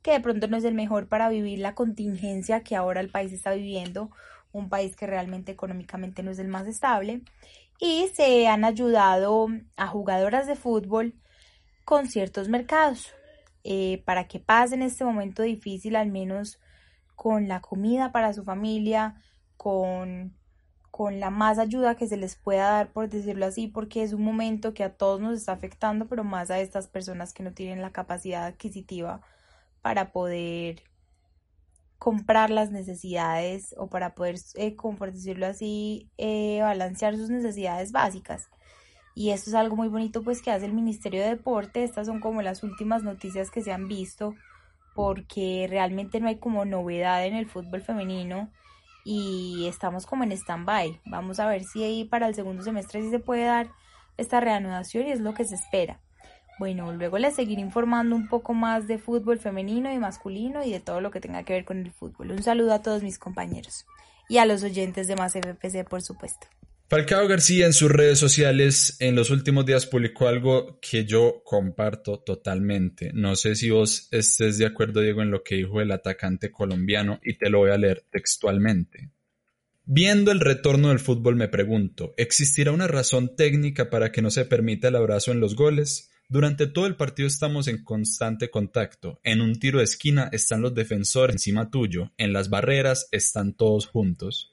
que 0.01 0.13
de 0.13 0.21
pronto 0.21 0.49
no 0.49 0.57
es 0.57 0.65
el 0.65 0.73
mejor 0.75 1.07
para 1.07 1.29
vivir 1.29 1.59
la 1.59 1.75
contingencia 1.75 2.63
que 2.63 2.77
ahora 2.77 3.03
el 3.03 3.11
país 3.11 3.31
está 3.33 3.53
viviendo, 3.53 4.11
un 4.55 4.69
país 4.71 4.97
que 4.97 5.07
realmente 5.07 5.53
económicamente 5.53 6.23
no 6.23 6.31
es 6.31 6.39
el 6.39 6.49
más 6.49 6.67
estable. 6.67 7.23
Y 7.79 8.09
se 8.15 8.47
han 8.47 8.65
ayudado 8.65 9.49
a 9.77 9.87
jugadoras 9.89 10.47
de 10.47 10.57
fútbol 10.57 11.15
con 11.85 12.09
ciertos 12.09 12.49
mercados. 12.49 13.13
Eh, 13.65 14.03
para 14.05 14.29
que 14.29 14.41
pasen 14.41 14.83
este 14.83 15.05
momento 15.05 15.43
difícil, 15.43 15.97
al 15.97 16.11
menos 16.11 16.61
con 17.17 17.49
la 17.49 17.61
comida 17.61 18.13
para 18.13 18.33
su 18.35 18.45
familia, 18.45 19.17
con, 19.57 20.37
con 20.91 21.19
la 21.19 21.31
más 21.31 21.59
ayuda 21.59 21.97
que 21.97 22.07
se 22.07 22.19
les 22.19 22.37
pueda 22.37 22.71
dar, 22.71 22.93
por 22.93 23.09
decirlo 23.09 23.47
así, 23.47 23.67
porque 23.67 24.03
es 24.03 24.13
un 24.13 24.23
momento 24.23 24.75
que 24.75 24.85
a 24.85 24.95
todos 24.95 25.21
nos 25.21 25.39
está 25.39 25.53
afectando, 25.53 26.07
pero 26.07 26.25
más 26.25 26.51
a 26.51 26.61
estas 26.61 26.89
personas 26.89 27.33
que 27.33 27.43
no 27.43 27.53
tienen 27.53 27.81
la 27.81 27.91
capacidad 27.91 28.45
adquisitiva 28.45 29.23
para 29.81 30.13
poder 30.13 30.83
comprar 31.99 32.51
las 32.51 32.71
necesidades 32.71 33.75
o 33.79 33.89
para 33.89 34.15
poder, 34.15 34.37
eh, 34.55 34.77
como 34.77 34.97
por 34.97 35.13
decirlo 35.13 35.47
así, 35.47 36.11
eh, 36.19 36.61
balancear 36.61 37.17
sus 37.17 37.31
necesidades 37.31 37.93
básicas. 37.93 38.49
Y 39.15 39.31
esto 39.31 39.51
es 39.51 39.55
algo 39.55 39.77
muy 39.77 39.89
bonito 39.89 40.23
pues 40.23 40.43
que 40.43 40.51
hace 40.51 40.67
el 40.67 40.73
Ministerio 40.73 41.23
de 41.23 41.29
Deporte. 41.31 41.85
Estas 41.85 42.07
son 42.07 42.21
como 42.21 42.43
las 42.43 42.63
últimas 42.63 43.05
noticias 43.05 43.51
que 43.51 43.63
se 43.63 43.73
han 43.73 43.89
visto 43.89 44.35
porque 44.95 45.67
realmente 45.69 46.21
no 46.21 46.29
hay 46.29 46.39
como 46.39 46.65
novedad 46.65 47.25
en 47.27 47.35
el 47.35 47.47
fútbol 47.49 47.83
femenino 47.83 48.51
y 49.05 49.67
estamos 49.69 50.07
como 50.07 50.25
en 50.25 50.33
stand-by. 50.33 51.01
Vamos 51.07 51.41
a 51.41 51.47
ver 51.47 51.65
si 51.65 51.85
ahí 51.85 52.05
para 52.05 52.27
el 52.29 52.35
segundo 52.35 52.63
semestre 52.63 53.03
sí 53.03 53.11
se 53.11 53.19
puede 53.19 53.45
dar 53.45 53.71
esta 54.17 54.41
reanudación 54.41 55.07
y 55.07 55.13
es 55.13 55.21
lo 55.21 55.35
que 55.35 55.45
se 55.45 55.57
espera. 55.57 56.01
Bueno, 56.59 56.93
luego 56.93 57.19
les 57.19 57.35
seguiré 57.35 57.61
informando 57.61 58.15
un 58.15 58.29
poco 58.29 58.55
más 58.55 58.87
de 58.87 58.99
fútbol 58.99 59.39
femenino 59.39 59.93
y 59.93 59.99
masculino 59.99 60.65
y 60.65 60.71
de 60.71 60.81
todo 60.81 61.01
lo 61.01 61.11
que 61.11 61.21
tenga 61.21 61.43
que 61.43 61.53
ver 61.53 61.65
con 61.65 61.79
el 61.79 61.91
fútbol. 61.91 62.31
Un 62.31 62.43
saludo 62.43 62.73
a 62.75 62.83
todos 62.83 63.03
mis 63.03 63.19
compañeros 63.19 63.87
y 64.29 64.39
a 64.39 64.47
los 64.47 64.63
oyentes 64.63 65.09
de 65.09 65.17
Más 65.17 65.33
FPC, 65.33 65.89
por 65.89 66.03
supuesto. 66.03 66.47
Falcao 66.89 67.27
García 67.27 67.67
en 67.67 67.73
sus 67.73 67.91
redes 67.91 68.19
sociales 68.19 68.97
en 69.01 69.17
los 69.17 69.31
últimos 69.31 69.67
días 69.67 69.87
publicó 69.87 70.29
algo 70.29 70.79
que 70.81 71.05
yo 71.05 71.43
comparto 71.43 72.21
totalmente. 72.21 73.11
No 73.15 73.37
sé 73.37 73.57
si 73.57 73.71
vos 73.71 74.07
estés 74.13 74.59
de 74.59 74.67
acuerdo, 74.67 75.01
Diego, 75.01 75.23
en 75.23 75.31
lo 75.31 75.43
que 75.43 75.57
dijo 75.57 75.81
el 75.81 75.91
atacante 75.91 76.53
colombiano 76.53 77.19
y 77.25 77.37
te 77.39 77.51
lo 77.51 77.61
voy 77.61 77.71
a 77.71 77.79
leer 77.79 78.05
textualmente. 78.11 79.11
Viendo 79.87 80.31
el 80.31 80.41
retorno 80.41 80.91
del 80.91 81.01
fútbol 81.01 81.37
me 81.37 81.49
pregunto, 81.49 82.15
¿existirá 82.17 82.71
una 82.71 82.87
razón 82.87 83.35
técnica 83.35 83.91
para 83.91 84.13
que 84.13 84.23
no 84.23 84.31
se 84.31 84.45
permita 84.45 84.89
el 84.89 84.97
abrazo 84.97 85.33
en 85.33 85.41
los 85.41 85.57
goles? 85.57 86.14
Durante 86.35 86.67
todo 86.67 86.87
el 86.87 86.97
partido 86.97 87.29
estamos 87.29 87.69
en 87.69 87.85
constante 87.85 88.51
contacto. 88.51 89.21
En 89.23 89.41
un 89.41 89.57
tiro 89.61 89.79
de 89.79 89.85
esquina 89.85 90.31
están 90.33 90.63
los 90.63 90.75
defensores 90.75 91.33
encima 91.33 91.71
tuyo. 91.71 92.11
En 92.19 92.33
las 92.33 92.51
barreras 92.51 93.09
están 93.13 93.53
todos 93.53 93.87
juntos. 93.87 94.53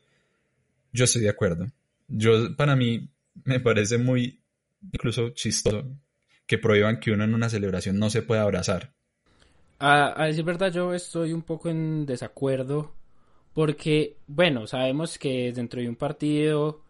Yo 0.94 1.06
estoy 1.06 1.24
de 1.24 1.30
acuerdo. 1.30 1.66
Yo, 2.08 2.56
para 2.56 2.76
mí, 2.76 3.10
me 3.46 3.60
parece 3.60 3.98
muy 3.98 4.40
incluso 4.94 5.32
chistoso 5.32 5.84
que 6.46 6.60
prohíban 6.60 7.00
que 7.00 7.14
uno 7.14 7.24
en 7.24 7.34
una 7.34 7.50
celebración 7.50 7.98
no 7.98 8.12
se 8.12 8.22
pueda 8.22 8.44
abrazar. 8.44 8.94
A, 9.80 10.28
decir 10.28 10.44
verdad, 10.44 10.72
yo 10.72 10.94
estoy 10.94 11.34
un 11.34 11.42
poco 11.42 11.70
en 11.70 12.06
desacuerdo 12.06 12.94
porque, 13.54 14.18
bueno, 14.28 14.68
sabemos 14.68 15.18
que 15.18 15.52
dentro 15.52 15.82
de 15.82 15.90
un 15.90 15.96
partido 15.96 16.84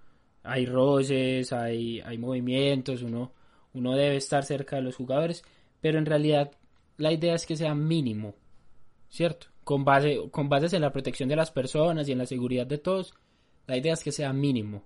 hay 0.43 0.65
roces, 0.65 1.53
hay, 1.53 2.01
hay 2.01 2.17
movimientos, 2.17 3.03
uno, 3.03 3.31
uno 3.73 3.95
debe 3.95 4.17
estar 4.17 4.43
cerca 4.43 4.75
de 4.75 4.81
los 4.81 4.95
jugadores, 4.95 5.43
pero 5.79 5.97
en 5.97 6.05
realidad 6.05 6.51
la 6.97 7.11
idea 7.11 7.35
es 7.35 7.45
que 7.45 7.57
sea 7.57 7.73
mínimo, 7.73 8.35
¿cierto? 9.09 9.47
Con, 9.63 9.85
base, 9.85 10.19
con 10.31 10.49
bases 10.49 10.73
en 10.73 10.81
la 10.81 10.91
protección 10.91 11.29
de 11.29 11.35
las 11.35 11.51
personas 11.51 12.07
y 12.07 12.11
en 12.11 12.17
la 12.17 12.25
seguridad 12.25 12.67
de 12.67 12.77
todos, 12.77 13.13
la 13.67 13.77
idea 13.77 13.93
es 13.93 14.03
que 14.03 14.11
sea 14.11 14.33
mínimo. 14.33 14.83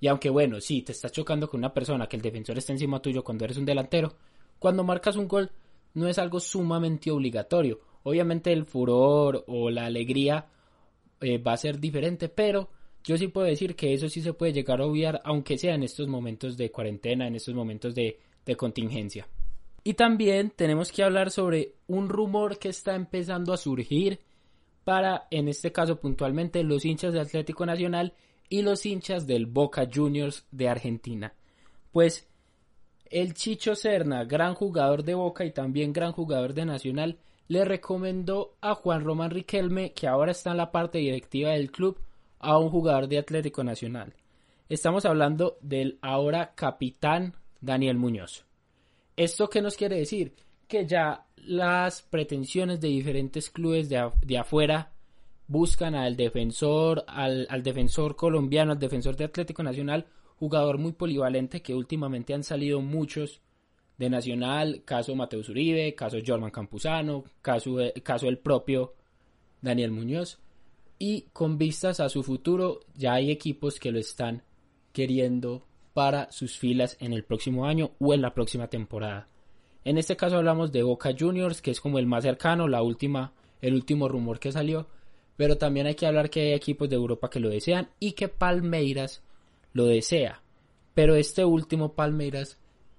Y 0.00 0.08
aunque 0.08 0.30
bueno, 0.30 0.60
sí, 0.60 0.82
te 0.82 0.92
estás 0.92 1.12
chocando 1.12 1.48
con 1.48 1.60
una 1.60 1.72
persona 1.72 2.06
que 2.06 2.16
el 2.16 2.22
defensor 2.22 2.58
está 2.58 2.72
encima 2.72 3.00
tuyo 3.00 3.22
cuando 3.22 3.44
eres 3.44 3.56
un 3.56 3.64
delantero, 3.64 4.16
cuando 4.58 4.84
marcas 4.84 5.16
un 5.16 5.28
gol 5.28 5.50
no 5.94 6.08
es 6.08 6.18
algo 6.18 6.40
sumamente 6.40 7.10
obligatorio. 7.10 7.80
Obviamente 8.02 8.52
el 8.52 8.66
furor 8.66 9.44
o 9.46 9.70
la 9.70 9.86
alegría 9.86 10.46
eh, 11.20 11.38
va 11.38 11.52
a 11.52 11.56
ser 11.56 11.78
diferente, 11.78 12.28
pero 12.28 12.68
yo 13.04 13.18
sí 13.18 13.28
puedo 13.28 13.46
decir 13.46 13.76
que 13.76 13.92
eso 13.92 14.08
sí 14.08 14.22
se 14.22 14.32
puede 14.32 14.52
llegar 14.52 14.80
a 14.80 14.86
obviar, 14.86 15.20
aunque 15.24 15.58
sea 15.58 15.74
en 15.74 15.82
estos 15.82 16.08
momentos 16.08 16.56
de 16.56 16.70
cuarentena, 16.70 17.26
en 17.26 17.36
estos 17.36 17.54
momentos 17.54 17.94
de, 17.94 18.18
de 18.44 18.56
contingencia. 18.56 19.28
Y 19.84 19.94
también 19.94 20.50
tenemos 20.50 20.90
que 20.90 21.02
hablar 21.02 21.30
sobre 21.30 21.74
un 21.86 22.08
rumor 22.08 22.58
que 22.58 22.70
está 22.70 22.94
empezando 22.94 23.52
a 23.52 23.58
surgir 23.58 24.20
para, 24.84 25.28
en 25.30 25.48
este 25.48 25.72
caso 25.72 26.00
puntualmente, 26.00 26.64
los 26.64 26.84
hinchas 26.86 27.12
de 27.12 27.20
Atlético 27.20 27.66
Nacional 27.66 28.14
y 28.48 28.62
los 28.62 28.86
hinchas 28.86 29.26
del 29.26 29.46
Boca 29.46 29.86
Juniors 29.92 30.46
de 30.50 30.68
Argentina. 30.68 31.34
Pues 31.92 32.26
el 33.10 33.34
Chicho 33.34 33.74
Serna, 33.74 34.24
gran 34.24 34.54
jugador 34.54 35.04
de 35.04 35.14
Boca 35.14 35.44
y 35.44 35.52
también 35.52 35.92
gran 35.92 36.12
jugador 36.12 36.54
de 36.54 36.64
Nacional, 36.64 37.18
le 37.48 37.64
recomendó 37.64 38.56
a 38.62 38.74
Juan 38.74 39.04
Román 39.04 39.30
Riquelme, 39.30 39.92
que 39.92 40.08
ahora 40.08 40.32
está 40.32 40.50
en 40.50 40.56
la 40.56 40.72
parte 40.72 40.98
directiva 40.98 41.50
del 41.50 41.70
club, 41.70 41.98
a 42.44 42.58
un 42.58 42.70
jugador 42.70 43.08
de 43.08 43.18
Atlético 43.18 43.64
Nacional. 43.64 44.14
Estamos 44.68 45.04
hablando 45.06 45.56
del 45.62 45.98
ahora 46.02 46.54
capitán 46.54 47.34
Daniel 47.60 47.96
Muñoz. 47.96 48.44
¿Esto 49.16 49.48
qué 49.48 49.62
nos 49.62 49.76
quiere 49.76 49.96
decir? 49.96 50.34
Que 50.68 50.86
ya 50.86 51.26
las 51.36 52.02
pretensiones 52.02 52.80
de 52.80 52.88
diferentes 52.88 53.50
clubes 53.50 53.88
de, 53.88 54.10
de 54.22 54.38
afuera 54.38 54.92
buscan 55.46 55.94
al 55.94 56.16
defensor, 56.16 57.04
al, 57.06 57.62
defensor 57.62 58.16
colombiano, 58.16 58.72
al 58.72 58.78
defensor 58.78 59.16
de 59.16 59.24
Atlético 59.24 59.62
Nacional, 59.62 60.06
jugador 60.38 60.78
muy 60.78 60.92
polivalente 60.92 61.62
que 61.62 61.74
últimamente 61.74 62.34
han 62.34 62.42
salido 62.44 62.80
muchos 62.80 63.40
de 63.98 64.10
Nacional, 64.10 64.82
caso 64.84 65.14
Mateus 65.14 65.48
Uribe, 65.48 65.94
caso 65.94 66.18
Jorman 66.24 66.50
Campuzano, 66.50 67.24
caso, 67.40 67.76
caso 68.02 68.28
el 68.28 68.38
propio 68.38 68.94
Daniel 69.62 69.92
Muñoz. 69.92 70.38
Y 70.98 71.22
con 71.32 71.58
vistas 71.58 72.00
a 72.00 72.08
su 72.08 72.22
futuro, 72.22 72.80
ya 72.94 73.14
hay 73.14 73.30
equipos 73.30 73.80
que 73.80 73.92
lo 73.92 73.98
están 73.98 74.42
queriendo 74.92 75.66
para 75.92 76.30
sus 76.32 76.58
filas 76.58 76.96
en 77.00 77.12
el 77.12 77.24
próximo 77.24 77.66
año 77.66 77.92
o 77.98 78.14
en 78.14 78.22
la 78.22 78.34
próxima 78.34 78.68
temporada. 78.68 79.28
En 79.84 79.98
este 79.98 80.16
caso 80.16 80.36
hablamos 80.36 80.72
de 80.72 80.82
Boca 80.82 81.14
Juniors, 81.18 81.60
que 81.60 81.70
es 81.70 81.80
como 81.80 81.98
el 81.98 82.06
más 82.06 82.24
cercano, 82.24 82.68
la 82.68 82.82
última, 82.82 83.32
el 83.60 83.74
último 83.74 84.08
rumor 84.08 84.38
que 84.38 84.52
salió. 84.52 84.88
Pero 85.36 85.58
también 85.58 85.86
hay 85.86 85.94
que 85.94 86.06
hablar 86.06 86.30
que 86.30 86.40
hay 86.40 86.52
equipos 86.52 86.88
de 86.88 86.96
Europa 86.96 87.28
que 87.28 87.40
lo 87.40 87.50
desean 87.50 87.90
y 87.98 88.12
que 88.12 88.28
Palmeiras 88.28 89.22
lo 89.72 89.86
desea. 89.86 90.42
Pero 90.94 91.16
este 91.16 91.44
último 91.44 91.94
Palmeiras 91.94 92.58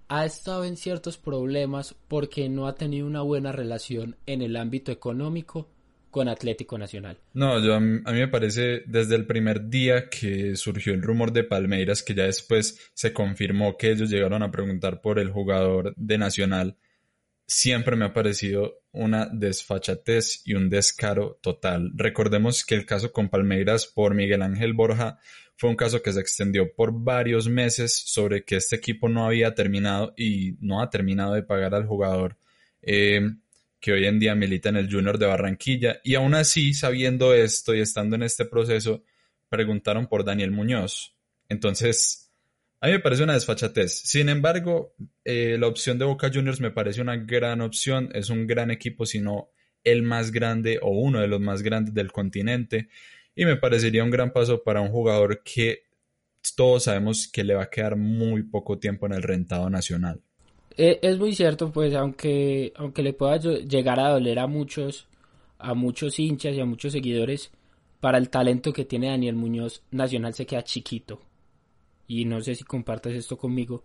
ha 0.10 0.26
estado 0.26 0.66
en 0.66 0.78
ciertos 0.78 1.18
problemas 1.18 1.96
porque 2.08 2.50
no 2.50 2.68
ha 2.68 2.76
tenido 2.76 3.08
una 3.08 3.22
buena 3.22 3.52
relación 3.52 4.18
en 4.26 4.42
el 4.42 4.56
ámbito 4.58 4.92
económico 4.92 5.70
con 6.16 6.30
Atlético 6.30 6.78
Nacional. 6.78 7.18
No, 7.34 7.60
yo, 7.60 7.74
a 7.76 7.82
mí, 7.82 8.00
me 8.06 8.30
parece 8.30 8.84
desde 8.86 9.16
el 9.16 9.28
primer 9.28 9.68
día 9.68 10.08
que 10.08 10.56
surgió 10.56 10.94
el 10.94 11.02
rumor 11.02 11.34
de 11.34 11.44
Palmeiras, 11.44 12.04
que 12.04 12.14
ya 12.14 12.24
después 12.24 12.80
se 12.94 13.12
confirmó 13.12 13.76
que 13.76 13.92
ellos 13.92 14.10
llegaron 14.10 14.42
a 14.42 14.50
preguntar 14.50 15.02
por 15.02 15.20
el 15.20 15.30
jugador 15.30 15.94
de 15.98 16.18
Nacional, 16.18 16.78
siempre 17.46 17.98
me 17.98 18.06
ha 18.06 18.14
parecido 18.14 18.80
una 18.94 19.28
desfachatez 19.30 20.42
y 20.46 20.54
un 20.54 20.70
descaro 20.70 21.38
total. 21.42 21.92
Recordemos 21.96 22.64
que 22.64 22.76
el 22.76 22.86
caso 22.86 23.12
con 23.12 23.28
Palmeiras 23.28 23.86
por 23.86 24.16
Miguel 24.16 24.42
Ángel 24.42 24.72
Borja 24.72 25.20
fue 25.58 25.70
un 25.70 25.76
caso 25.76 26.02
que 26.02 26.14
se 26.14 26.22
extendió 26.22 26.74
por 26.74 26.94
varios 26.94 27.50
meses 27.50 27.94
sobre 27.94 28.46
que 28.46 28.56
este 28.56 28.78
equipo 28.78 29.10
no 29.10 29.26
había 29.26 29.54
terminado 29.54 30.14
y 30.16 30.56
no 30.62 30.82
ha 30.82 30.90
terminado 30.90 31.34
de 31.34 31.44
pagar 31.44 31.76
al 31.76 31.86
jugador 31.86 32.38
eh, 32.82 33.20
que 33.86 33.94
hoy 33.94 34.08
en 34.08 34.18
día 34.18 34.34
milita 34.34 34.70
en 34.70 34.78
el 34.78 34.92
Junior 34.92 35.20
de 35.20 35.28
Barranquilla. 35.28 36.02
Y 36.04 36.16
aún 36.16 36.34
así, 36.34 36.74
sabiendo 36.74 37.36
esto 37.36 37.76
y 37.76 37.82
estando 37.82 38.16
en 38.16 38.24
este 38.24 38.46
proceso, 38.46 39.04
preguntaron 39.48 40.08
por 40.08 40.26
Daniel 40.26 40.50
Muñoz. 40.50 41.16
Entonces, 41.50 42.32
a 42.82 42.88
mí 42.88 42.94
me 42.94 43.00
parece 43.00 43.22
una 43.22 43.34
desfachatez. 43.34 43.94
Sin 43.94 44.30
embargo, 44.30 44.96
eh, 45.24 45.58
la 45.60 45.68
opción 45.68 46.00
de 46.00 46.06
Boca 46.06 46.32
Juniors 46.34 46.60
me 46.62 46.72
parece 46.72 47.00
una 47.00 47.16
gran 47.16 47.62
opción. 47.62 48.10
Es 48.16 48.32
un 48.32 48.48
gran 48.48 48.72
equipo, 48.72 49.06
sino 49.06 49.52
el 49.84 50.02
más 50.02 50.32
grande 50.32 50.80
o 50.82 50.90
uno 50.90 51.20
de 51.20 51.28
los 51.28 51.40
más 51.40 51.62
grandes 51.62 51.94
del 51.94 52.12
continente 52.12 52.90
y 53.36 53.46
me 53.46 53.56
parecería 53.56 54.04
un 54.04 54.10
gran 54.10 54.34
paso 54.34 54.64
para 54.64 54.82
un 54.82 54.90
jugador 54.90 55.44
que 55.44 55.84
todos 56.56 56.86
sabemos 56.86 57.28
que 57.28 57.44
le 57.44 57.54
va 57.54 57.64
a 57.64 57.70
quedar 57.70 57.98
muy 57.98 58.42
poco 58.42 58.80
tiempo 58.80 59.06
en 59.06 59.14
el 59.14 59.22
rentado 59.22 59.70
nacional. 59.70 60.25
Eh, 60.78 61.00
es 61.02 61.18
muy 61.18 61.34
cierto, 61.34 61.72
pues 61.72 61.94
aunque, 61.96 62.74
aunque 62.76 63.02
le 63.02 63.14
pueda 63.14 63.38
llegar 63.38 64.00
a 64.00 64.10
doler 64.10 64.40
a 64.40 64.48
muchos, 64.48 65.08
a 65.58 65.74
muchos 65.74 66.20
hinchas 66.20 66.56
y 66.56 66.60
a 66.60 66.66
muchos 66.66 66.92
seguidores, 66.92 67.52
para 68.02 68.18
el 68.18 68.30
talento 68.30 68.74
que 68.74 68.86
tiene 68.86 69.10
Daniel 69.10 69.36
Muñoz, 69.36 69.84
Nacional 69.92 70.34
se 70.34 70.46
queda 70.46 70.64
chiquito. 70.64 71.22
Y 72.08 72.26
no 72.26 72.42
sé 72.42 72.56
si 72.56 72.64
compartes 72.64 73.16
esto 73.16 73.38
conmigo. 73.38 73.84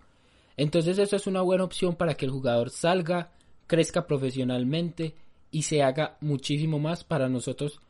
Entonces 0.56 0.98
eso 0.98 1.16
es 1.16 1.26
una 1.26 1.42
buena 1.42 1.64
opción 1.64 1.94
para 1.94 2.14
que 2.14 2.26
el 2.26 2.32
jugador 2.32 2.70
salga, 2.70 3.32
crezca 3.66 4.06
profesionalmente 4.06 5.14
y 5.50 5.62
se 5.62 5.82
haga 5.82 6.18
muchísimo 6.20 6.78
más 6.78 7.04
para 7.04 7.28
nosotros 7.28 7.80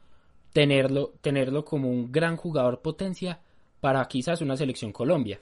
tenerlo, 0.53 1.15
tenerlo 1.21 1.65
como 1.65 1.91
un 1.91 2.13
gran 2.13 2.37
jugador 2.37 2.81
potencia 2.81 3.41
para 3.81 4.05
quizás 4.07 4.41
una 4.41 4.57
selección 4.57 4.93
Colombia. 4.93 5.41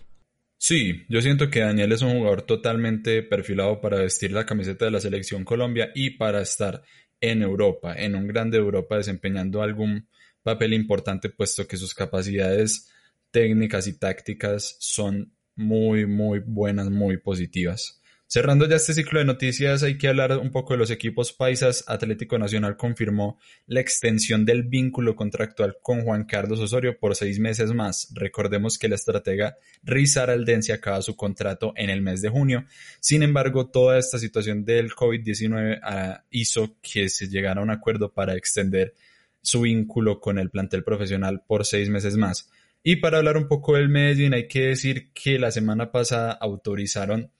Sí, 0.60 1.04
yo 1.08 1.22
siento 1.22 1.50
que 1.50 1.60
Daniel 1.60 1.92
es 1.92 2.02
un 2.02 2.18
jugador 2.18 2.42
totalmente 2.42 3.22
perfilado 3.22 3.80
para 3.80 3.98
vestir 3.98 4.32
la 4.32 4.44
camiseta 4.44 4.84
de 4.84 4.90
la 4.90 5.00
selección 5.00 5.44
Colombia 5.44 5.90
y 5.94 6.10
para 6.10 6.42
estar 6.42 6.82
en 7.20 7.42
Europa, 7.42 7.94
en 7.94 8.16
un 8.16 8.26
grande 8.26 8.58
Europa 8.58 8.96
desempeñando 8.96 9.62
algún 9.62 10.08
papel 10.42 10.74
importante 10.74 11.30
puesto 11.30 11.66
que 11.66 11.76
sus 11.76 11.94
capacidades 11.94 12.90
técnicas 13.30 13.86
y 13.86 13.98
tácticas 13.98 14.76
son 14.80 15.32
muy, 15.54 16.06
muy 16.06 16.40
buenas, 16.40 16.90
muy 16.90 17.18
positivas. 17.18 17.97
Cerrando 18.30 18.68
ya 18.68 18.76
este 18.76 18.92
ciclo 18.92 19.20
de 19.20 19.24
noticias, 19.24 19.82
hay 19.82 19.96
que 19.96 20.06
hablar 20.06 20.36
un 20.36 20.50
poco 20.50 20.74
de 20.74 20.78
los 20.78 20.90
equipos 20.90 21.32
paisas. 21.32 21.82
Atlético 21.86 22.38
Nacional 22.38 22.76
confirmó 22.76 23.38
la 23.64 23.80
extensión 23.80 24.44
del 24.44 24.64
vínculo 24.64 25.16
contractual 25.16 25.78
con 25.80 26.02
Juan 26.02 26.26
Carlos 26.26 26.60
Osorio 26.60 26.98
por 26.98 27.16
seis 27.16 27.38
meses 27.38 27.72
más. 27.72 28.12
Recordemos 28.12 28.76
que 28.76 28.90
la 28.90 28.96
estratega 28.96 29.56
Rizar 29.82 30.28
Aldense 30.28 30.74
acaba 30.74 31.00
su 31.00 31.16
contrato 31.16 31.72
en 31.74 31.88
el 31.88 32.02
mes 32.02 32.20
de 32.20 32.28
junio. 32.28 32.66
Sin 33.00 33.22
embargo, 33.22 33.70
toda 33.70 33.98
esta 33.98 34.18
situación 34.18 34.62
del 34.62 34.90
COVID-19 34.90 35.80
ah, 35.82 36.22
hizo 36.28 36.76
que 36.82 37.08
se 37.08 37.28
llegara 37.28 37.62
a 37.62 37.64
un 37.64 37.70
acuerdo 37.70 38.12
para 38.12 38.36
extender 38.36 38.92
su 39.40 39.62
vínculo 39.62 40.20
con 40.20 40.38
el 40.38 40.50
plantel 40.50 40.84
profesional 40.84 41.44
por 41.46 41.64
seis 41.64 41.88
meses 41.88 42.18
más. 42.18 42.50
Y 42.82 42.96
para 42.96 43.16
hablar 43.16 43.38
un 43.38 43.48
poco 43.48 43.76
del 43.76 43.88
Medellín, 43.88 44.34
hay 44.34 44.48
que 44.48 44.66
decir 44.66 45.12
que 45.14 45.38
la 45.38 45.50
semana 45.50 45.90
pasada 45.90 46.32
autorizaron 46.32 47.32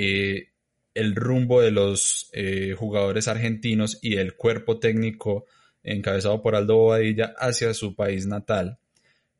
eh, 0.00 0.52
el 0.94 1.16
rumbo 1.16 1.60
de 1.60 1.72
los 1.72 2.30
eh, 2.32 2.74
jugadores 2.78 3.26
argentinos 3.26 3.98
y 4.00 4.16
el 4.16 4.36
cuerpo 4.36 4.78
técnico 4.78 5.46
encabezado 5.82 6.40
por 6.40 6.54
Aldo 6.54 6.76
Bobadilla 6.76 7.34
hacia 7.36 7.74
su 7.74 7.96
país 7.96 8.24
natal. 8.26 8.78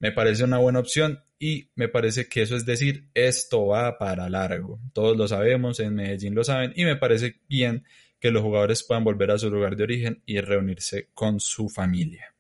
Me 0.01 0.11
parece 0.11 0.43
una 0.43 0.59
buena 0.59 0.81
opción 0.81 1.21
y 1.39 1.71
me 1.77 1.89
parece 1.89 2.29
que 2.29 2.43
eso 2.43 2.57
es 2.57 2.67
decir, 2.67 3.09
esto 3.15 3.67
va 3.67 3.99
para 3.99 4.29
largo. 4.29 4.81
Todos 4.93 5.17
lo 5.17 5.29
sabemos, 5.29 5.79
en 5.79 5.95
Medellín 5.95 6.35
lo 6.35 6.43
saben 6.43 6.73
y 6.75 6.85
me 6.85 6.97
parece 6.97 7.37
bien 7.49 7.85
que 8.19 8.33
los 8.33 8.43
jugadores 8.43 8.83
puedan 8.83 9.05
volver 9.05 9.31
a 9.31 9.39
su 9.39 9.49
lugar 9.49 9.77
de 9.77 9.85
origen 9.85 10.23
y 10.27 10.41
reunirse 10.41 11.09
con 11.15 11.39
su 11.39 11.69
familia. 11.69 12.35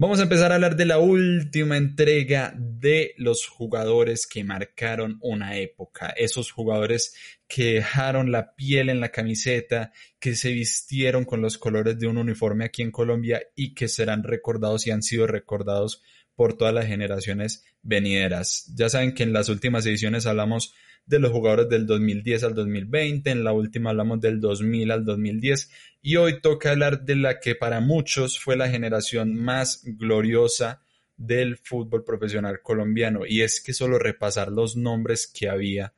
Vamos 0.00 0.18
a 0.18 0.22
empezar 0.22 0.50
a 0.50 0.54
hablar 0.54 0.76
de 0.76 0.86
la 0.86 0.98
última 0.98 1.76
entrega 1.76 2.54
de 2.56 3.12
los 3.18 3.46
jugadores 3.46 4.26
que 4.26 4.42
marcaron 4.44 5.18
una 5.20 5.58
época, 5.58 6.08
esos 6.16 6.50
jugadores 6.52 7.14
que 7.46 7.74
dejaron 7.74 8.32
la 8.32 8.54
piel 8.54 8.88
en 8.88 9.00
la 9.00 9.10
camiseta, 9.10 9.92
que 10.18 10.36
se 10.36 10.52
vistieron 10.52 11.26
con 11.26 11.42
los 11.42 11.58
colores 11.58 11.98
de 11.98 12.06
un 12.06 12.16
uniforme 12.16 12.64
aquí 12.64 12.80
en 12.80 12.92
Colombia 12.92 13.42
y 13.54 13.74
que 13.74 13.88
serán 13.88 14.22
recordados 14.22 14.86
y 14.86 14.90
han 14.90 15.02
sido 15.02 15.26
recordados 15.26 16.02
por 16.34 16.56
todas 16.56 16.72
las 16.72 16.86
generaciones 16.86 17.66
venideras. 17.82 18.72
Ya 18.74 18.88
saben 18.88 19.12
que 19.12 19.24
en 19.24 19.34
las 19.34 19.50
últimas 19.50 19.84
ediciones 19.84 20.24
hablamos 20.24 20.72
de 21.06 21.18
los 21.18 21.32
jugadores 21.32 21.68
del 21.68 21.86
2010 21.86 22.44
al 22.44 22.54
2020, 22.54 23.30
en 23.30 23.44
la 23.44 23.52
última 23.52 23.90
hablamos 23.90 24.20
del 24.20 24.40
2000 24.40 24.90
al 24.90 25.04
2010 25.04 25.70
y 26.02 26.16
hoy 26.16 26.40
toca 26.40 26.70
hablar 26.70 27.04
de 27.04 27.16
la 27.16 27.40
que 27.40 27.54
para 27.54 27.80
muchos 27.80 28.38
fue 28.38 28.56
la 28.56 28.68
generación 28.68 29.34
más 29.34 29.82
gloriosa 29.84 30.82
del 31.16 31.56
fútbol 31.58 32.04
profesional 32.04 32.60
colombiano 32.62 33.26
y 33.26 33.42
es 33.42 33.60
que 33.60 33.72
solo 33.72 33.98
repasar 33.98 34.50
los 34.50 34.76
nombres 34.76 35.26
que 35.26 35.48
había 35.48 35.92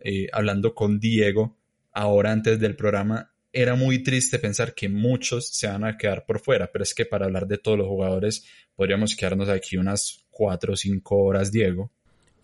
eh, 0.00 0.26
hablando 0.32 0.74
con 0.74 1.00
Diego 1.00 1.56
ahora 1.92 2.32
antes 2.32 2.60
del 2.60 2.76
programa 2.76 3.32
era 3.52 3.74
muy 3.74 4.02
triste 4.02 4.38
pensar 4.38 4.74
que 4.74 4.88
muchos 4.88 5.48
se 5.48 5.66
van 5.66 5.84
a 5.84 5.96
quedar 5.96 6.26
por 6.26 6.38
fuera, 6.38 6.70
pero 6.70 6.82
es 6.82 6.94
que 6.94 7.06
para 7.06 7.26
hablar 7.26 7.46
de 7.46 7.58
todos 7.58 7.78
los 7.78 7.88
jugadores 7.88 8.44
podríamos 8.76 9.16
quedarnos 9.16 9.48
aquí 9.48 9.76
unas 9.76 10.24
cuatro 10.30 10.74
o 10.74 10.76
cinco 10.76 11.16
horas, 11.16 11.50
Diego. 11.50 11.90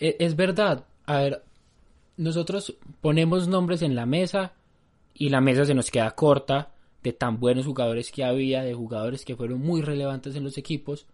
E, 0.00 0.16
es 0.18 0.34
verdad, 0.34 0.84
a 1.06 1.18
ver, 1.18 1.42
nosotros 2.16 2.76
ponemos 3.00 3.48
nombres 3.48 3.82
en 3.82 3.94
la 3.94 4.06
mesa 4.06 4.54
y 5.14 5.28
la 5.28 5.40
mesa 5.40 5.64
se 5.64 5.74
nos 5.74 5.90
queda 5.90 6.14
corta 6.14 6.72
de 7.02 7.12
tan 7.12 7.38
buenos 7.38 7.66
jugadores 7.66 8.10
que 8.10 8.24
había, 8.24 8.62
de 8.62 8.74
jugadores 8.74 9.24
que 9.24 9.36
fueron 9.36 9.60
muy 9.60 9.82
relevantes 9.82 10.34
en 10.36 10.44
los 10.44 10.58
equipos. 10.58 11.06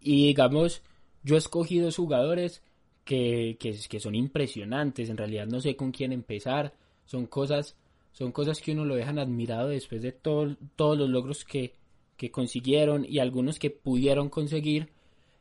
Y 0.00 0.26
digamos, 0.26 0.82
yo 1.22 1.36
he 1.36 1.38
escogido 1.38 1.90
jugadores 1.90 2.62
que, 3.04 3.56
que, 3.58 3.76
que, 3.88 4.00
son 4.00 4.14
impresionantes. 4.14 5.08
En 5.08 5.16
realidad 5.16 5.46
no 5.46 5.60
sé 5.60 5.74
con 5.74 5.90
quién 5.90 6.12
empezar. 6.12 6.74
Son 7.06 7.26
cosas, 7.26 7.76
son 8.12 8.30
cosas 8.30 8.60
que 8.60 8.72
uno 8.72 8.84
lo 8.84 8.94
dejan 8.94 9.18
admirado 9.18 9.68
después 9.68 10.02
de 10.02 10.12
todo, 10.12 10.56
todos 10.76 10.98
los 10.98 11.08
logros 11.08 11.44
que, 11.44 11.74
que 12.16 12.30
consiguieron 12.30 13.06
y 13.08 13.18
algunos 13.18 13.58
que 13.58 13.70
pudieron 13.70 14.28
conseguir. 14.28 14.90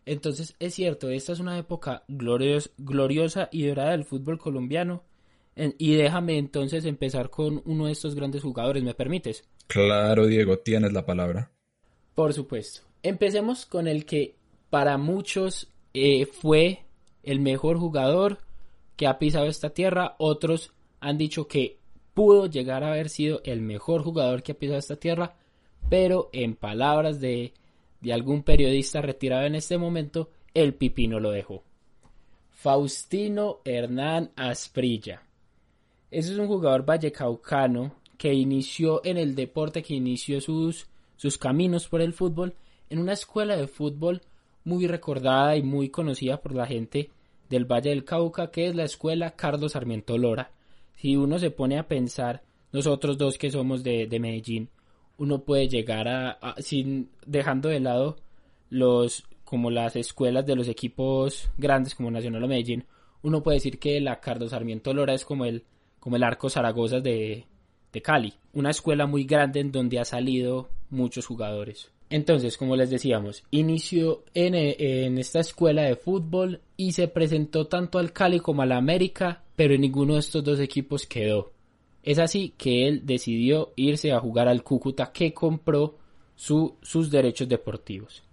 Entonces 0.05 0.55
es 0.59 0.73
cierto, 0.73 1.09
esta 1.09 1.33
es 1.33 1.39
una 1.39 1.57
época 1.57 2.03
gloriosa 2.07 3.49
y 3.51 3.67
dorada 3.67 3.91
del 3.91 4.05
fútbol 4.05 4.39
colombiano. 4.39 5.03
y 5.55 5.95
déjame 5.95 6.37
entonces 6.37 6.85
empezar 6.85 7.29
con 7.29 7.61
uno 7.65 7.85
de 7.85 7.91
estos 7.91 8.15
grandes 8.15 8.41
jugadores, 8.41 8.83
¿me 8.83 8.93
permites? 8.93 9.43
Claro, 9.67 10.25
Diego, 10.25 10.59
tienes 10.59 10.91
la 10.93 11.05
palabra. 11.05 11.51
Por 12.15 12.33
supuesto. 12.33 12.81
Empecemos 13.03 13.65
con 13.65 13.87
el 13.87 14.05
que 14.05 14.35
para 14.69 14.97
muchos 14.97 15.69
eh, 15.93 16.25
fue 16.25 16.85
el 17.23 17.39
mejor 17.39 17.77
jugador 17.77 18.39
que 18.95 19.07
ha 19.07 19.17
pisado 19.19 19.45
esta 19.45 19.71
tierra. 19.71 20.15
Otros 20.17 20.71
han 20.99 21.17
dicho 21.17 21.47
que 21.47 21.77
pudo 22.13 22.45
llegar 22.47 22.83
a 22.83 22.91
haber 22.91 23.09
sido 23.09 23.41
el 23.43 23.61
mejor 23.61 24.03
jugador 24.03 24.43
que 24.43 24.51
ha 24.51 24.59
pisado 24.59 24.79
esta 24.79 24.97
tierra. 24.97 25.35
Pero 25.89 26.29
en 26.31 26.55
palabras 26.55 27.19
de 27.19 27.53
de 28.01 28.13
algún 28.13 28.43
periodista 28.43 29.01
retirado 29.01 29.45
en 29.45 29.55
este 29.55 29.77
momento, 29.77 30.29
el 30.53 30.73
pipino 30.73 31.19
lo 31.19 31.31
dejó. 31.31 31.63
Faustino 32.49 33.59
Hernán 33.63 34.31
Asprilla. 34.35 35.23
Ese 36.11 36.33
es 36.33 36.37
un 36.37 36.47
jugador 36.47 36.85
vallecaucano 36.85 37.95
que 38.17 38.33
inició 38.33 39.01
en 39.05 39.17
el 39.17 39.33
deporte, 39.33 39.81
que 39.81 39.95
inició 39.95 40.41
sus, 40.41 40.87
sus 41.15 41.37
caminos 41.37 41.87
por 41.87 42.01
el 42.01 42.13
fútbol 42.13 42.53
en 42.89 42.99
una 42.99 43.13
escuela 43.13 43.55
de 43.55 43.67
fútbol 43.67 44.21
muy 44.63 44.85
recordada 44.87 45.55
y 45.55 45.63
muy 45.63 45.89
conocida 45.89 46.41
por 46.41 46.53
la 46.53 46.67
gente 46.67 47.09
del 47.49 47.65
Valle 47.65 47.89
del 47.89 48.05
Cauca, 48.05 48.51
que 48.51 48.67
es 48.67 48.75
la 48.75 48.83
escuela 48.83 49.31
Carlos 49.31 49.71
Sarmiento 49.71 50.17
Lora. 50.17 50.51
Si 50.97 51.15
uno 51.15 51.39
se 51.39 51.51
pone 51.51 51.79
a 51.79 51.87
pensar, 51.87 52.43
nosotros 52.71 53.17
dos 53.17 53.37
que 53.37 53.51
somos 53.51 53.83
de, 53.83 54.07
Medellín, 54.19 54.69
uno 55.21 55.43
puede 55.43 55.67
llegar 55.67 56.07
a, 56.07 56.55
sin 56.57 57.11
dejando 57.27 57.69
de 57.69 57.79
lado 57.79 58.17
los 58.71 59.23
como 59.43 59.69
las 59.69 59.95
escuelas 59.95 60.47
de 60.47 60.55
los 60.55 60.67
equipos 60.67 61.47
grandes 61.59 61.93
como 61.93 62.09
Nacional 62.09 62.43
o 62.43 62.47
Medellín, 62.47 62.85
uno 63.21 63.43
puede 63.43 63.57
decir 63.57 63.77
que 63.77 64.01
la 64.01 64.19
Carlos 64.19 64.49
Sarmiento 64.49 64.95
Lora 64.95 65.13
es 65.13 65.23
como 65.23 65.45
el 65.45 65.63
como 65.99 66.15
el 66.15 66.23
Arco 66.23 66.49
Zaragoza 66.49 67.01
de, 67.01 67.45
de 67.93 68.01
Cali, 68.01 68.33
una 68.53 68.71
escuela 68.71 69.05
muy 69.05 69.25
grande 69.25 69.59
en 69.59 69.71
donde 69.71 69.99
ha 69.99 70.05
salido 70.05 70.69
muchos 70.89 71.27
jugadores. 71.27 71.91
Entonces, 72.09 72.57
como 72.57 72.75
les 72.75 72.89
decíamos, 72.89 73.43
inició 73.51 74.23
en, 74.33 74.55
en, 74.55 75.19
esta 75.19 75.39
escuela 75.39 75.83
de 75.83 75.95
fútbol 75.95 76.61
y 76.77 76.93
se 76.93 77.07
presentó 77.07 77.67
tanto 77.67 77.99
al 77.99 78.11
Cali 78.11 78.39
como 78.39 78.63
al 78.63 78.71
América, 78.71 79.43
pero 79.55 79.75
en 79.75 79.81
ninguno 79.81 80.15
de 80.15 80.21
estos 80.21 80.43
dos 80.43 80.59
equipos 80.59 81.05
quedó. 81.05 81.50
Es 82.03 82.19
así 82.19 82.53
que 82.57 82.87
él 82.87 83.01
decidió 83.05 83.73
irse 83.75 84.11
a 84.11 84.19
jugar 84.19 84.47
al 84.47 84.63
Cúcuta 84.63 85.11
que 85.11 85.33
compró 85.33 85.97
su, 86.35 86.75
sus 86.81 87.11
derechos 87.11 87.47
deportivos. 87.47 88.23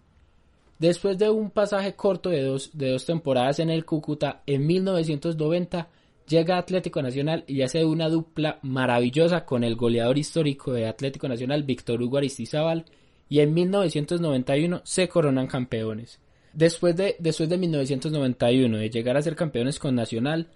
Después 0.78 1.18
de 1.18 1.28
un 1.28 1.50
pasaje 1.50 1.94
corto 1.94 2.30
de 2.30 2.42
dos, 2.42 2.70
de 2.72 2.90
dos 2.90 3.04
temporadas 3.04 3.58
en 3.58 3.70
el 3.70 3.84
Cúcuta, 3.84 4.42
en 4.46 4.66
1990 4.66 5.88
llega 6.28 6.56
a 6.56 6.58
Atlético 6.58 7.02
Nacional 7.02 7.44
y 7.46 7.62
hace 7.62 7.84
una 7.84 8.08
dupla 8.08 8.58
maravillosa 8.62 9.44
con 9.44 9.64
el 9.64 9.76
goleador 9.76 10.18
histórico 10.18 10.72
de 10.72 10.86
Atlético 10.86 11.26
Nacional, 11.28 11.64
Víctor 11.64 12.00
Hugo 12.02 12.18
Aristizábal, 12.18 12.84
y 13.28 13.40
en 13.40 13.52
1991 13.54 14.82
se 14.84 15.08
coronan 15.08 15.46
campeones. 15.46 16.20
Después 16.52 16.96
de, 16.96 17.16
después 17.18 17.48
de 17.48 17.58
1991, 17.58 18.78
de 18.78 18.90
llegar 18.90 19.16
a 19.16 19.22
ser 19.22 19.36
campeones 19.36 19.78
con 19.78 19.94
Nacional, 19.94 20.48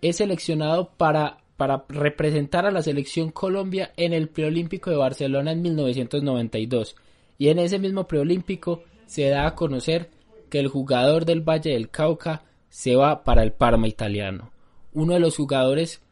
es 0.00 0.16
seleccionado 0.16 0.90
para, 0.96 1.43
para 1.56 1.84
representar 1.88 2.66
a 2.66 2.70
la 2.70 2.82
selección 2.82 3.30
Colombia 3.30 3.92
en 3.96 4.12
el 4.12 4.28
preolímpico 4.28 4.90
de 4.90 4.96
Barcelona 4.96 5.52
en 5.52 5.62
1992. 5.62 6.96
Y 7.38 7.48
en 7.48 7.58
ese 7.58 7.78
mismo 7.78 8.06
preolímpico 8.06 8.82
se 9.06 9.28
da 9.28 9.46
a 9.46 9.54
conocer 9.54 10.10
que 10.50 10.58
el 10.58 10.68
jugador 10.68 11.24
del 11.24 11.40
Valle 11.40 11.70
del 11.70 11.90
Cauca 11.90 12.42
se 12.68 12.96
va 12.96 13.24
para 13.24 13.42
el 13.42 13.52
Parma 13.52 13.86
italiano. 13.86 14.50
Uno 14.92 15.14
de 15.14 15.20
los 15.20 15.36
jugadores 15.36 16.02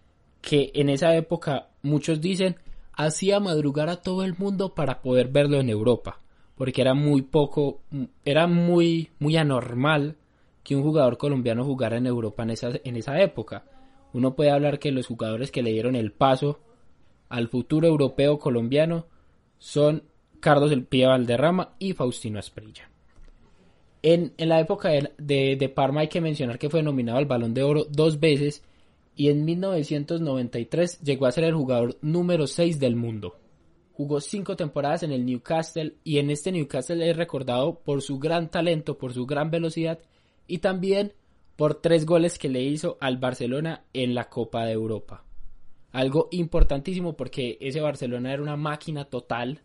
que 0.41 0.71
en 0.75 0.89
esa 0.89 1.15
época 1.17 1.69
muchos 1.83 2.21
dicen 2.21 2.57
hacía 2.93 3.41
madrugar 3.41 3.89
a 3.89 3.97
todo 3.97 4.25
el 4.25 4.37
mundo 4.37 4.75
para 4.75 5.01
poder 5.01 5.29
verlo 5.29 5.59
en 5.59 5.71
Europa, 5.71 6.21
porque 6.57 6.83
era 6.83 6.95
muy 6.95 7.23
poco, 7.23 7.81
era 8.25 8.47
muy, 8.47 9.11
muy 9.19 9.37
anormal 9.37 10.17
que 10.63 10.77
un 10.77 10.83
jugador 10.83 11.19
colombiano 11.19 11.65
jugara 11.65 11.97
en 11.97 12.07
Europa 12.07 12.43
en 12.43 12.51
esa, 12.51 12.71
en 12.85 12.97
esa 12.97 13.21
época. 13.21 13.65
Uno 14.13 14.35
puede 14.35 14.51
hablar 14.51 14.79
que 14.79 14.93
los 14.93 15.07
jugadores 15.07 15.51
que 15.51 15.63
le 15.63 15.73
dieron 15.73 15.97
el 15.97 16.13
paso 16.13 16.61
al 17.29 17.49
futuro 17.49 17.89
europeo 17.89 18.39
colombiano 18.39 19.07
son 19.59 20.03
Carlos 20.41 20.73
El 20.73 20.85
Pie 20.85 21.07
Valderrama 21.07 21.75
y 21.79 21.93
Faustino 21.95 22.39
Asprilla. 22.39 22.91
En, 24.03 24.35
en 24.37 24.49
la 24.49 24.61
época 24.61 24.91
de, 24.91 25.57
de 25.57 25.69
Parma 25.69 26.01
hay 26.01 26.09
que 26.09 26.21
mencionar 26.21 26.59
que 26.59 26.69
fue 26.69 26.83
nominado 26.83 27.19
al 27.19 27.27
Balón 27.27 27.55
de 27.55 27.63
Oro 27.63 27.87
dos 27.89 28.19
veces 28.19 28.63
y 29.15 29.29
en 29.29 29.45
1993 29.45 31.01
llegó 31.01 31.27
a 31.27 31.33
ser 31.33 31.45
el 31.45 31.55
jugador 31.55 31.97
número 32.03 32.47
6 32.47 32.81
del 32.81 32.97
mundo. 32.97 33.37
Jugó 33.93 34.21
cinco 34.21 34.57
temporadas 34.57 35.03
en 35.03 35.13
el 35.13 35.25
Newcastle 35.25 35.95
y 36.03 36.19
en 36.19 36.31
este 36.31 36.51
Newcastle 36.51 37.09
es 37.09 37.17
recordado 37.17 37.79
por 37.79 38.03
su 38.03 38.19
gran 38.19 38.51
talento, 38.51 38.99
por 38.99 39.13
su 39.13 39.27
gran 39.27 39.51
velocidad 39.51 40.01
y 40.47 40.59
también 40.59 41.13
por 41.63 41.77
tres 41.77 42.05
goles 42.07 42.41
que 42.41 42.49
le 42.49 42.61
hizo 42.61 42.99
al 43.01 43.19
Barcelona 43.19 43.85
en 43.93 44.17
la 44.17 44.29
Copa 44.29 44.65
de 44.65 44.73
Europa. 44.73 45.25
Algo 45.93 46.27
importantísimo 46.33 47.17
porque 47.17 47.57
ese 47.61 47.81
Barcelona 47.81 48.33
era 48.33 48.43
una 48.43 48.57
máquina 48.57 49.05
total 49.05 49.61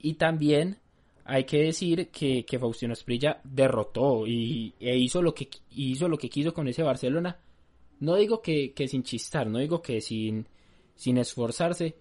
y 0.00 0.14
también 0.14 0.80
hay 1.24 1.44
que 1.44 1.58
decir 1.58 2.08
que, 2.08 2.44
que 2.44 2.58
Faustino 2.58 2.92
Esprilla 2.92 3.40
derrotó 3.44 4.26
y, 4.26 4.74
e 4.80 4.96
hizo 4.96 5.22
lo 5.22 5.32
que 5.32 5.48
hizo 5.70 6.08
lo 6.08 6.18
que 6.18 6.28
quiso 6.28 6.52
con 6.52 6.66
ese 6.66 6.82
Barcelona 6.82 7.38
no 8.00 8.16
digo 8.16 8.42
que, 8.42 8.74
sin 8.88 9.04
chistar, 9.04 9.46
no 9.46 9.60
digo 9.60 9.80
que 9.80 10.00
sin, 10.00 10.48
sin 10.96 11.18
esforzarse, 11.18 11.94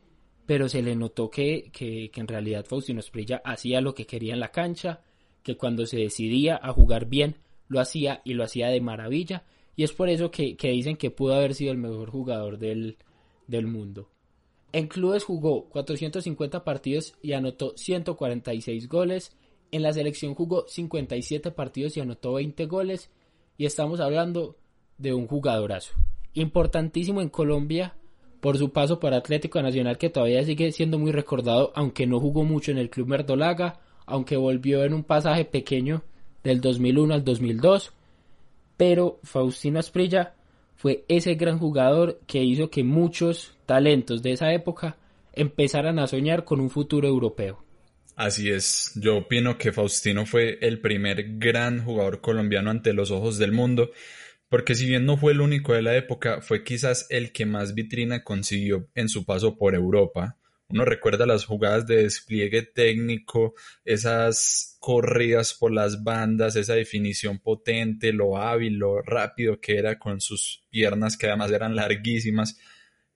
pero 0.47 0.67
se 0.67 0.81
le 0.81 0.95
notó 0.95 1.29
que, 1.29 1.69
que, 1.71 2.09
en 2.11 2.27
realidad 2.27 2.65
Faustino 2.65 3.01
Esprilla 3.01 3.39
hacía 3.45 3.81
lo 3.81 3.93
que 3.93 4.07
quería 4.07 4.33
en 4.33 4.39
la 4.39 4.49
cancha, 4.49 5.03
que 5.43 5.57
cuando 5.57 5.85
se 5.85 5.97
decidía 5.97 6.59
a 6.59 6.73
jugar 6.73 7.05
bien, 7.05 7.35
lo 7.71 7.79
hacía 7.79 8.21
y 8.25 8.33
lo 8.33 8.43
hacía 8.43 8.67
de 8.67 8.81
maravilla, 8.81 9.45
y 9.77 9.83
es 9.83 9.93
por 9.93 10.09
eso 10.09 10.29
que, 10.29 10.57
dicen 10.59 10.97
que 10.97 11.09
pudo 11.09 11.35
haber 11.35 11.55
sido 11.55 11.71
el 11.71 11.77
mejor 11.77 12.11
jugador 12.11 12.57
del, 12.57 12.97
del 13.47 13.65
mundo. 13.65 14.09
En 14.73 14.87
clubes 14.87 15.23
jugó 15.23 15.69
450 15.69 16.65
partidos 16.65 17.13
y 17.21 17.31
anotó 17.31 17.73
146 17.77 18.89
goles. 18.89 19.31
En 19.71 19.83
la 19.83 19.93
selección 19.93 20.35
jugó 20.35 20.65
57 20.67 21.51
partidos 21.51 21.95
y 21.95 22.01
anotó 22.01 22.33
20 22.33 22.65
goles. 22.65 23.09
Y 23.57 23.65
estamos 23.65 24.01
hablando 24.01 24.57
de 24.97 25.13
un 25.13 25.27
jugadorazo. 25.27 25.93
Importantísimo 26.33 27.21
en 27.21 27.29
Colombia 27.29 27.95
por 28.41 28.57
su 28.57 28.71
paso 28.71 28.99
por 28.99 29.13
Atlético 29.13 29.61
Nacional 29.61 29.97
que 29.97 30.09
todavía 30.09 30.43
sigue 30.43 30.73
siendo 30.73 30.99
muy 30.99 31.13
recordado, 31.13 31.71
aunque 31.75 32.05
no 32.05 32.19
jugó 32.19 32.43
mucho 32.43 32.71
en 32.71 32.77
el 32.79 32.89
Club 32.89 33.07
Merdolaga, 33.07 33.79
aunque 34.05 34.35
volvió 34.35 34.83
en 34.83 34.93
un 34.93 35.03
pasaje 35.03 35.45
pequeño 35.45 36.03
del 36.43 36.61
2001 36.61 37.13
al 37.13 37.23
2002, 37.23 37.93
pero 38.77 39.19
Faustino 39.23 39.79
Asprilla 39.79 40.33
fue 40.75 41.05
ese 41.07 41.35
gran 41.35 41.59
jugador 41.59 42.19
que 42.25 42.43
hizo 42.43 42.69
que 42.69 42.83
muchos 42.83 43.55
talentos 43.65 44.23
de 44.23 44.33
esa 44.33 44.51
época 44.53 44.97
empezaran 45.33 45.99
a 45.99 46.07
soñar 46.07 46.43
con 46.43 46.59
un 46.59 46.69
futuro 46.69 47.07
europeo. 47.07 47.63
Así 48.15 48.49
es, 48.49 48.91
yo 48.95 49.17
opino 49.17 49.57
que 49.57 49.71
Faustino 49.71 50.25
fue 50.25 50.59
el 50.61 50.79
primer 50.81 51.37
gran 51.37 51.83
jugador 51.83 52.21
colombiano 52.21 52.69
ante 52.69 52.93
los 52.93 53.11
ojos 53.11 53.37
del 53.37 53.51
mundo 53.51 53.91
porque 54.51 54.75
si 54.75 54.85
bien 54.85 55.05
no 55.05 55.15
fue 55.15 55.31
el 55.31 55.39
único 55.39 55.73
de 55.73 55.81
la 55.81 55.95
época, 55.95 56.41
fue 56.41 56.65
quizás 56.65 57.07
el 57.09 57.31
que 57.31 57.45
más 57.45 57.73
vitrina 57.73 58.25
consiguió 58.25 58.89
en 58.95 59.07
su 59.07 59.23
paso 59.23 59.57
por 59.57 59.75
Europa. 59.75 60.40
Uno 60.71 60.85
recuerda 60.85 61.25
las 61.25 61.45
jugadas 61.45 61.85
de 61.85 62.03
despliegue 62.03 62.63
técnico, 62.63 63.53
esas 63.83 64.77
corridas 64.79 65.53
por 65.53 65.71
las 65.71 66.03
bandas, 66.03 66.55
esa 66.55 66.73
definición 66.73 67.39
potente, 67.39 68.13
lo 68.13 68.37
hábil, 68.37 68.77
lo 68.77 69.01
rápido 69.01 69.59
que 69.59 69.77
era 69.77 69.99
con 69.99 70.21
sus 70.21 70.65
piernas 70.69 71.17
que 71.17 71.27
además 71.27 71.51
eran 71.51 71.75
larguísimas. 71.75 72.57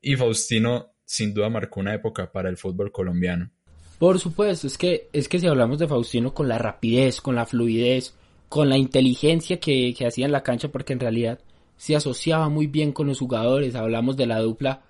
Y 0.02 0.15
Faustino 0.15 0.96
sin 1.06 1.34
duda 1.34 1.50
marcó 1.50 1.80
una 1.80 1.94
época 1.94 2.32
para 2.32 2.50
el 2.50 2.58
fútbol 2.58 2.91
colombiano. 2.91 3.52
Por 4.00 4.20
supuesto, 4.20 4.68
es 4.68 4.78
que, 4.78 5.10
es 5.13 5.30
que 5.30 5.39
si 5.39 5.48
hablamos 5.48 5.80
de 5.80 5.88
Faustino 5.88 6.34
con 6.34 6.48
la 6.48 6.58
rapidez, 6.58 7.22
con 7.22 7.36
la 7.36 7.46
fluidez, 7.46 8.13
con 8.50 8.70
la 8.70 8.78
inteligencia 8.78 9.60
que, 9.60 9.96
hacía 10.06 10.26
en 10.26 10.32
la 10.32 10.44
cancha, 10.44 10.70
porque 10.70 10.94
en 10.94 11.00
realidad 11.00 11.39
se 11.78 11.96
asociaba 11.96 12.50
muy 12.50 12.68
bien 12.68 12.91
con 12.91 13.08
los 13.08 13.20
jugadores. 13.20 13.76
Hablamos 13.76 14.18
de 14.18 14.28
la 14.28 14.39
dupla 14.39 14.82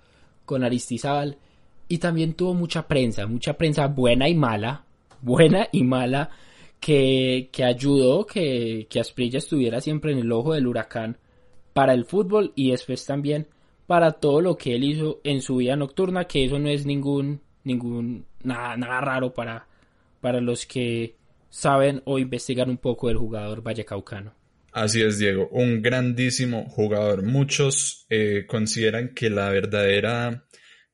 con 0.44 0.64
Aristizábal 0.64 1.38
y 1.88 1.98
también 1.98 2.34
tuvo 2.34 2.54
mucha 2.54 2.86
prensa, 2.88 3.26
mucha 3.26 3.54
prensa 3.54 3.86
buena 3.86 4.28
y 4.28 4.34
mala, 4.34 4.84
buena 5.22 5.68
y 5.72 5.84
mala, 5.84 6.30
que, 6.80 7.48
que 7.52 7.64
ayudó 7.64 8.26
que, 8.26 8.86
que 8.88 9.00
Asprilla 9.00 9.38
estuviera 9.38 9.80
siempre 9.80 10.12
en 10.12 10.18
el 10.18 10.32
ojo 10.32 10.54
del 10.54 10.66
huracán 10.66 11.18
para 11.72 11.94
el 11.94 12.04
fútbol 12.04 12.52
y 12.54 12.70
después 12.70 13.04
también 13.04 13.46
para 13.86 14.12
todo 14.12 14.40
lo 14.40 14.56
que 14.56 14.74
él 14.74 14.84
hizo 14.84 15.20
en 15.24 15.40
su 15.40 15.56
vida 15.56 15.76
nocturna, 15.76 16.24
que 16.24 16.44
eso 16.44 16.58
no 16.58 16.68
es 16.68 16.86
ningún, 16.86 17.40
ningún, 17.64 18.26
nada, 18.42 18.76
nada 18.76 19.00
raro 19.00 19.32
para, 19.32 19.66
para 20.20 20.40
los 20.40 20.66
que 20.66 21.14
saben 21.50 22.02
o 22.04 22.18
investigan 22.18 22.68
un 22.68 22.78
poco 22.78 23.08
del 23.08 23.16
jugador 23.16 23.62
vallecaucano. 23.62 24.34
Así 24.72 25.00
es, 25.02 25.18
Diego, 25.18 25.48
un 25.52 25.80
grandísimo 25.80 26.68
jugador. 26.68 27.22
Muchos 27.22 28.06
eh, 28.10 28.44
consideran 28.46 29.14
que 29.14 29.30
la 29.30 29.48
verdadera 29.48 30.44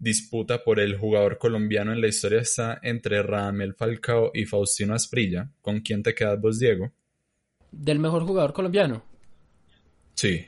disputa 0.03 0.65
por 0.65 0.81
el 0.81 0.99
jugador 0.99 1.39
colombiano 1.39 1.93
en 1.93 2.01
la 2.01 2.09
historia 2.09 2.41
está 2.41 2.81
entre 2.83 3.23
Ramel 3.23 3.75
Falcao 3.75 4.33
y 4.35 4.47
Faustino 4.47 4.95
Asprilla. 4.95 5.49
¿Con 5.61 5.79
quién 5.79 6.03
te 6.03 6.13
quedas 6.13 6.41
vos, 6.41 6.59
Diego? 6.59 6.91
¿Del 7.71 8.01
mejor 8.01 8.25
jugador 8.27 8.53
colombiano? 8.53 9.05
Sí. 10.15 10.45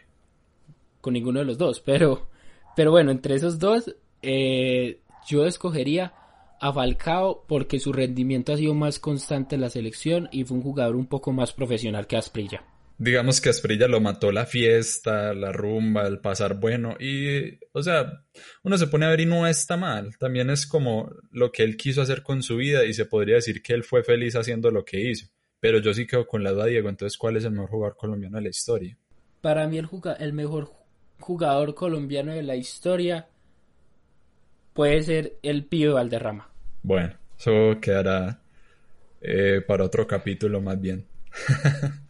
Con 1.01 1.14
ninguno 1.14 1.38
de 1.38 1.45
los 1.45 1.57
dos, 1.57 1.81
pero, 1.81 2.29
pero 2.75 2.90
bueno, 2.90 3.12
entre 3.12 3.37
esos 3.37 3.61
dos, 3.61 3.95
eh, 4.23 4.99
yo 5.29 5.47
escogería 5.47 6.12
a 6.61 6.73
Falcao 6.73 7.45
porque 7.47 7.79
su 7.79 7.93
rendimiento 7.93 8.53
ha 8.53 8.57
sido 8.57 8.75
más 8.75 8.99
constante 8.99 9.55
en 9.55 9.61
la 9.61 9.71
selección 9.71 10.29
y 10.33 10.43
fue 10.43 10.57
un 10.57 10.64
jugador 10.64 10.97
un 10.97 11.07
poco 11.07 11.33
más 11.33 11.53
profesional 11.53 12.09
que 12.09 12.17
Asprilla. 12.17 12.64
Digamos 12.96 13.40
que 13.40 13.48
Asprilla 13.48 13.88
lo 13.88 14.00
mató 14.00 14.30
la 14.30 14.46
fiesta, 14.46 15.35
la 15.35 15.50
rumba, 15.50 16.07
el 16.07 16.20
pasar 16.20 16.61
bueno 16.61 16.96
y, 17.00 17.59
o 17.72 17.83
sea, 17.83 18.24
uno 18.62 18.78
se 18.78 18.87
pone 18.87 19.07
a 19.07 19.09
ver 19.09 19.20
y 19.20 19.26
no 19.26 19.46
está 19.48 19.76
mal. 19.76 20.16
También 20.16 20.48
es 20.50 20.66
como 20.66 21.11
lo 21.33 21.50
que 21.50 21.64
él 21.64 21.76
quiso 21.76 22.02
hacer 22.02 22.22
con 22.22 22.42
su 22.42 22.57
vida 22.57 22.85
y 22.85 22.94
se 22.94 23.04
podría 23.04 23.37
decir 23.37 23.62
que 23.62 23.72
él 23.72 23.83
fue 23.83 24.04
feliz 24.04 24.37
haciendo 24.37 24.70
lo 24.70 24.85
que 24.85 25.00
hizo. 25.00 25.26
pero 25.59 25.78
yo 25.80 25.92
sí 25.92 26.07
quedo 26.07 26.26
con 26.26 26.44
la 26.44 26.52
duda, 26.52 26.66
Diego, 26.66 26.88
entonces, 26.88 27.16
¿cuál 27.16 27.37
es 27.37 27.44
el 27.44 27.52
mejor 27.52 27.70
jugador 27.70 27.96
colombiano 27.96 28.37
de 28.37 28.42
la 28.42 28.50
historia? 28.50 28.96
Para 29.40 29.66
mí 29.66 29.78
el, 29.78 29.88
el 30.18 30.33
mejor 30.33 30.70
jugador 31.18 31.74
colombiano 31.74 32.33
de 32.33 32.42
la 32.42 32.54
historia 32.54 33.26
puede 34.74 35.02
ser 35.02 35.37
el 35.42 35.64
Pío 35.64 35.94
Valderrama. 35.94 36.50
Bueno, 36.83 37.14
eso 37.38 37.80
quedará 37.80 38.40
eh, 39.20 39.62
para 39.66 39.85
otro 39.85 40.07
capítulo 40.07 40.61
más 40.61 40.78
bien. 40.80 41.07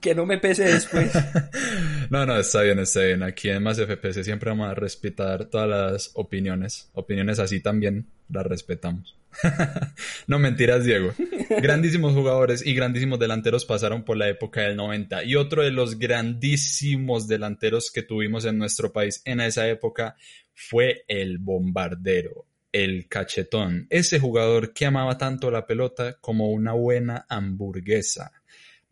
que 0.00 0.14
no 0.14 0.26
me 0.26 0.38
pese 0.38 0.64
después. 0.64 1.12
no, 2.10 2.26
no, 2.26 2.38
está 2.38 2.62
bien, 2.62 2.78
está 2.78 3.00
bien. 3.00 3.22
Aquí 3.22 3.48
en 3.50 3.62
Más 3.62 3.78
FPS 3.78 4.24
siempre 4.24 4.50
vamos 4.50 4.68
a 4.68 4.74
respetar 4.74 5.46
todas 5.46 5.68
las 5.68 6.10
opiniones. 6.14 6.90
Opiniones 6.92 7.38
así 7.38 7.60
también 7.60 8.06
las 8.28 8.46
respetamos. 8.46 9.16
no 10.26 10.38
mentiras, 10.38 10.84
Diego. 10.84 11.12
Grandísimos 11.60 12.14
jugadores 12.14 12.64
y 12.64 12.74
grandísimos 12.74 13.18
delanteros 13.18 13.64
pasaron 13.64 14.04
por 14.04 14.16
la 14.16 14.28
época 14.28 14.62
del 14.62 14.76
90. 14.76 15.24
Y 15.24 15.36
otro 15.36 15.62
de 15.62 15.70
los 15.70 15.98
grandísimos 15.98 17.26
delanteros 17.26 17.90
que 17.90 18.02
tuvimos 18.02 18.44
en 18.44 18.58
nuestro 18.58 18.92
país 18.92 19.22
en 19.24 19.40
esa 19.40 19.68
época 19.68 20.16
fue 20.52 21.04
el 21.08 21.38
bombardero, 21.38 22.46
el 22.72 23.08
cachetón. 23.08 23.86
Ese 23.90 24.20
jugador 24.20 24.72
que 24.72 24.86
amaba 24.86 25.18
tanto 25.18 25.50
la 25.50 25.66
pelota 25.66 26.18
como 26.20 26.50
una 26.50 26.72
buena 26.72 27.26
hamburguesa 27.28 28.32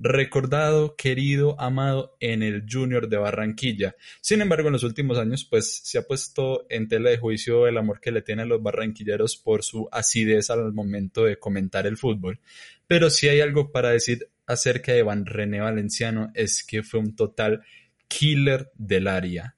recordado, 0.03 0.97
querido, 0.97 1.59
amado 1.61 2.17
en 2.19 2.43
el 2.43 2.65
Junior 2.69 3.09
de 3.09 3.19
Barranquilla. 3.19 3.95
Sin 4.21 4.43
embargo, 4.43 4.69
en 4.69 4.73
los 4.73 4.83
últimos 4.83 5.17
años, 5.17 5.47
pues 5.49 5.81
se 5.85 5.99
ha 5.99 6.03
puesto 6.03 6.67
en 6.69 6.89
tela 6.89 7.11
de 7.11 7.19
juicio 7.19 7.69
el 7.69 7.79
amor 7.79 8.01
que 8.01 8.11
le 8.11 8.23
tienen 8.23 8.49
los 8.49 8.63
barranquilleros 8.63 9.37
por 9.37 9.63
su 9.63 9.89
acidez 9.93 10.51
al 10.51 10.73
momento 10.73 11.25
de 11.25 11.39
comentar 11.39 11.87
el 11.87 11.97
fútbol. 11.97 12.41
Pero 12.89 13.11
si 13.11 13.29
hay 13.29 13.41
algo 13.41 13.71
para 13.71 13.91
decir 13.91 14.29
acerca 14.47 14.93
de 14.93 15.05
Van 15.05 15.25
René 15.25 15.61
Valenciano 15.61 16.33
es 16.35 16.65
que 16.65 16.83
fue 16.83 16.99
un 17.01 17.15
total 17.15 17.63
killer 18.09 18.73
del 18.75 19.07
área. 19.07 19.57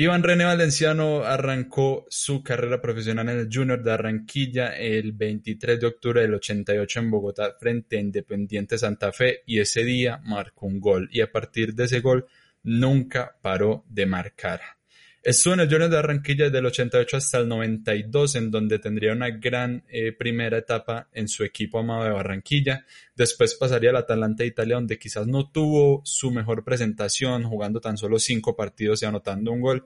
Iván 0.00 0.22
René 0.22 0.44
Valenciano 0.44 1.24
arrancó 1.24 2.06
su 2.08 2.44
carrera 2.44 2.80
profesional 2.80 3.30
en 3.30 3.38
el 3.40 3.48
Junior 3.52 3.82
de 3.82 3.90
Barranquilla 3.90 4.76
el 4.76 5.10
23 5.10 5.80
de 5.80 5.86
octubre 5.88 6.20
del 6.20 6.34
88 6.34 7.00
en 7.00 7.10
Bogotá 7.10 7.56
frente 7.58 7.96
a 7.96 8.00
Independiente 8.00 8.78
Santa 8.78 9.10
Fe 9.10 9.42
y 9.44 9.58
ese 9.58 9.82
día 9.82 10.20
marcó 10.22 10.66
un 10.66 10.78
gol 10.78 11.08
y 11.10 11.20
a 11.20 11.32
partir 11.32 11.74
de 11.74 11.86
ese 11.86 11.98
gol 11.98 12.28
nunca 12.62 13.38
paró 13.42 13.84
de 13.88 14.06
marcar. 14.06 14.60
Estuvo 15.28 15.52
en 15.52 15.60
el 15.60 15.68
Junior 15.68 15.90
de 15.90 15.96
Barranquilla 15.96 16.44
desde 16.46 16.60
el 16.60 16.64
88 16.64 17.18
hasta 17.18 17.36
el 17.36 17.48
92, 17.48 18.34
en 18.36 18.50
donde 18.50 18.78
tendría 18.78 19.12
una 19.12 19.28
gran 19.28 19.84
eh, 19.90 20.10
primera 20.12 20.56
etapa 20.56 21.10
en 21.12 21.28
su 21.28 21.44
equipo 21.44 21.80
amado 21.80 22.04
de 22.04 22.12
Barranquilla. 22.12 22.86
Después 23.14 23.54
pasaría 23.54 23.90
al 23.90 23.96
Atalanta 23.96 24.42
de 24.42 24.48
Italia, 24.48 24.76
donde 24.76 24.98
quizás 24.98 25.26
no 25.26 25.50
tuvo 25.50 26.00
su 26.06 26.30
mejor 26.30 26.64
presentación, 26.64 27.44
jugando 27.44 27.78
tan 27.78 27.98
solo 27.98 28.18
cinco 28.18 28.56
partidos 28.56 29.02
y 29.02 29.04
anotando 29.04 29.52
un 29.52 29.60
gol. 29.60 29.84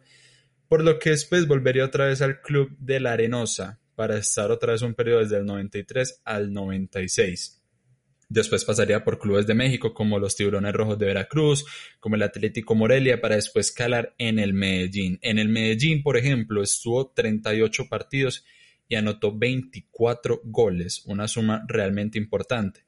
Por 0.69 0.85
lo 0.85 1.01
que 1.01 1.11
después 1.11 1.49
volvería 1.49 1.87
otra 1.87 2.07
vez 2.07 2.23
al 2.23 2.41
club 2.41 2.77
de 2.79 3.01
la 3.01 3.15
Arenosa, 3.15 3.81
para 3.97 4.19
estar 4.19 4.53
otra 4.53 4.75
vez 4.75 4.83
un 4.83 4.95
periodo 4.95 5.25
desde 5.25 5.39
el 5.39 5.47
93 5.47 6.23
al 6.25 6.53
96. 6.53 7.62
Después 8.33 8.65
pasaría 8.65 9.05
por 9.05 9.19
clubes 9.19 9.47
de 9.47 9.53
México 9.53 9.93
como 9.93 10.19
los 10.19 10.35
Tiburones 10.35 10.73
Rojos 10.73 10.99
de 10.99 11.05
Veracruz, 11.05 11.67
como 12.01 12.17
el 12.17 12.23
Atlético 12.23 12.75
Morelia, 12.75 13.21
para 13.21 13.37
después 13.37 13.73
calar 13.73 14.15
en 14.17 14.39
el 14.39 14.55
Medellín. 14.55 15.19
En 15.21 15.39
el 15.39 15.51
Medellín, 15.51 16.03
por 16.03 16.17
ejemplo, 16.17 16.63
estuvo 16.63 17.11
38 17.11 17.91
partidos 17.91 18.43
y 18.89 18.95
anotó 18.95 19.37
24 19.37 20.41
goles, 20.45 21.03
una 21.05 21.29
suma 21.29 21.63
realmente 21.69 22.17
importante. 22.17 22.87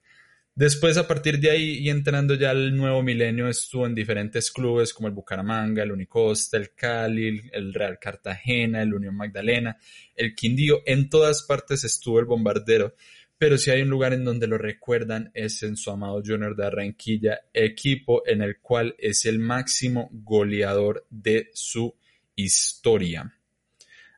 Después, 0.55 0.97
a 0.97 1.07
partir 1.07 1.39
de 1.39 1.51
ahí 1.51 1.79
y 1.79 1.91
entrando 1.91 2.37
ya 2.37 2.49
al 2.49 2.75
nuevo 2.75 3.03
milenio, 3.03 3.47
estuvo 3.47 3.85
en 3.85 3.95
diferentes 3.95 4.51
clubes 4.51 4.95
como 4.95 5.09
el 5.09 5.15
Bucaramanga, 5.15 5.83
el 5.83 5.93
Unicosta, 5.93 6.57
el 6.57 6.73
Cali, 6.75 7.51
el 7.53 7.75
Real 7.75 7.99
Cartagena, 8.01 8.81
el 8.81 8.95
Unión 8.95 9.15
Magdalena, 9.15 9.77
el 10.17 10.35
Quindío. 10.35 10.81
En 10.87 11.11
todas 11.11 11.43
partes 11.43 11.85
estuvo 11.85 12.19
el 12.19 12.25
bombardero 12.25 12.95
pero 13.39 13.59
si 13.59 13.71
hay 13.71 13.83
un 13.83 13.91
lugar 13.91 14.13
en 14.13 14.25
donde 14.25 14.47
lo 14.47 14.59
recuerdan 14.59 15.31
es 15.35 15.63
en 15.63 15.77
su 15.77 15.91
amado 15.91 16.23
Junior 16.25 16.55
de 16.57 16.65
Barranquilla, 16.65 17.41
equipo 17.53 18.23
en 18.27 18.43
el 18.43 18.59
cual 18.61 18.95
es 18.99 19.25
el 19.27 19.39
máximo 19.39 20.09
goleador 20.13 21.07
de 21.11 21.51
su 21.53 21.95
historia, 22.37 23.35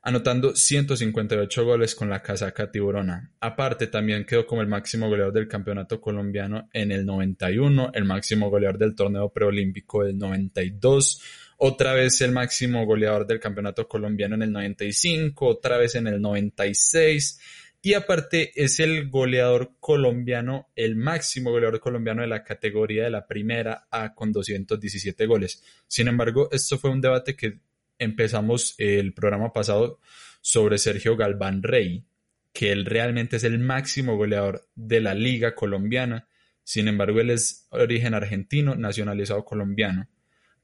anotando 0.02 0.54
158 0.54 1.64
goles 1.64 1.94
con 1.94 2.10
la 2.10 2.22
casaca 2.22 2.70
tiburona. 2.70 3.32
Aparte, 3.40 3.86
también 3.86 4.24
quedó 4.24 4.46
como 4.46 4.60
el 4.60 4.68
máximo 4.68 5.08
goleador 5.08 5.32
del 5.32 5.48
campeonato 5.48 6.00
colombiano 6.00 6.68
en 6.72 6.92
el 6.92 7.04
91, 7.06 7.92
el 7.94 8.04
máximo 8.04 8.50
goleador 8.50 8.78
del 8.78 8.94
torneo 8.94 9.32
preolímpico 9.32 10.04
del 10.04 10.18
92, 10.18 11.22
otra 11.58 11.94
vez 11.94 12.20
el 12.20 12.32
máximo 12.32 12.84
goleador 12.84 13.26
del 13.26 13.40
campeonato 13.40 13.88
colombiano 13.88 14.34
en 14.34 14.42
el 14.42 14.52
95, 14.52 15.46
otra 15.46 15.78
vez 15.78 15.94
en 15.94 16.06
el 16.06 16.20
96 16.20 17.40
y 17.86 17.94
aparte 17.94 18.50
es 18.56 18.80
el 18.80 19.10
goleador 19.10 19.76
colombiano, 19.78 20.72
el 20.74 20.96
máximo 20.96 21.52
goleador 21.52 21.78
colombiano 21.78 22.22
de 22.22 22.26
la 22.26 22.42
categoría 22.42 23.04
de 23.04 23.10
la 23.10 23.28
primera 23.28 23.86
A 23.92 24.12
con 24.12 24.32
217 24.32 25.24
goles. 25.26 25.62
Sin 25.86 26.08
embargo, 26.08 26.48
esto 26.50 26.78
fue 26.78 26.90
un 26.90 27.00
debate 27.00 27.36
que 27.36 27.60
empezamos 27.96 28.74
el 28.78 29.14
programa 29.14 29.52
pasado 29.52 30.00
sobre 30.40 30.78
Sergio 30.78 31.16
Galván 31.16 31.62
Rey, 31.62 32.04
que 32.52 32.72
él 32.72 32.86
realmente 32.86 33.36
es 33.36 33.44
el 33.44 33.60
máximo 33.60 34.16
goleador 34.16 34.66
de 34.74 35.00
la 35.00 35.14
liga 35.14 35.54
colombiana. 35.54 36.26
Sin 36.64 36.88
embargo, 36.88 37.20
él 37.20 37.30
es 37.30 37.68
origen 37.70 38.14
argentino, 38.14 38.74
nacionalizado 38.74 39.44
colombiano. 39.44 40.08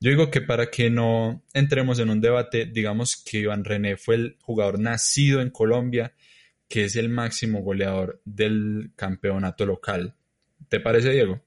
Yo 0.00 0.10
digo 0.10 0.28
que 0.28 0.40
para 0.40 0.72
que 0.72 0.90
no 0.90 1.44
entremos 1.54 2.00
en 2.00 2.10
un 2.10 2.20
debate, 2.20 2.66
digamos 2.66 3.16
que 3.16 3.38
Iván 3.38 3.62
René 3.62 3.96
fue 3.96 4.16
el 4.16 4.36
jugador 4.40 4.80
nacido 4.80 5.40
en 5.40 5.50
Colombia 5.50 6.12
que 6.72 6.86
es 6.86 6.96
el 6.96 7.10
máximo 7.10 7.60
goleador 7.60 8.22
del 8.24 8.92
campeonato 8.96 9.66
local. 9.66 10.14
¿Te 10.70 10.80
parece, 10.80 11.10
Diego? 11.10 11.38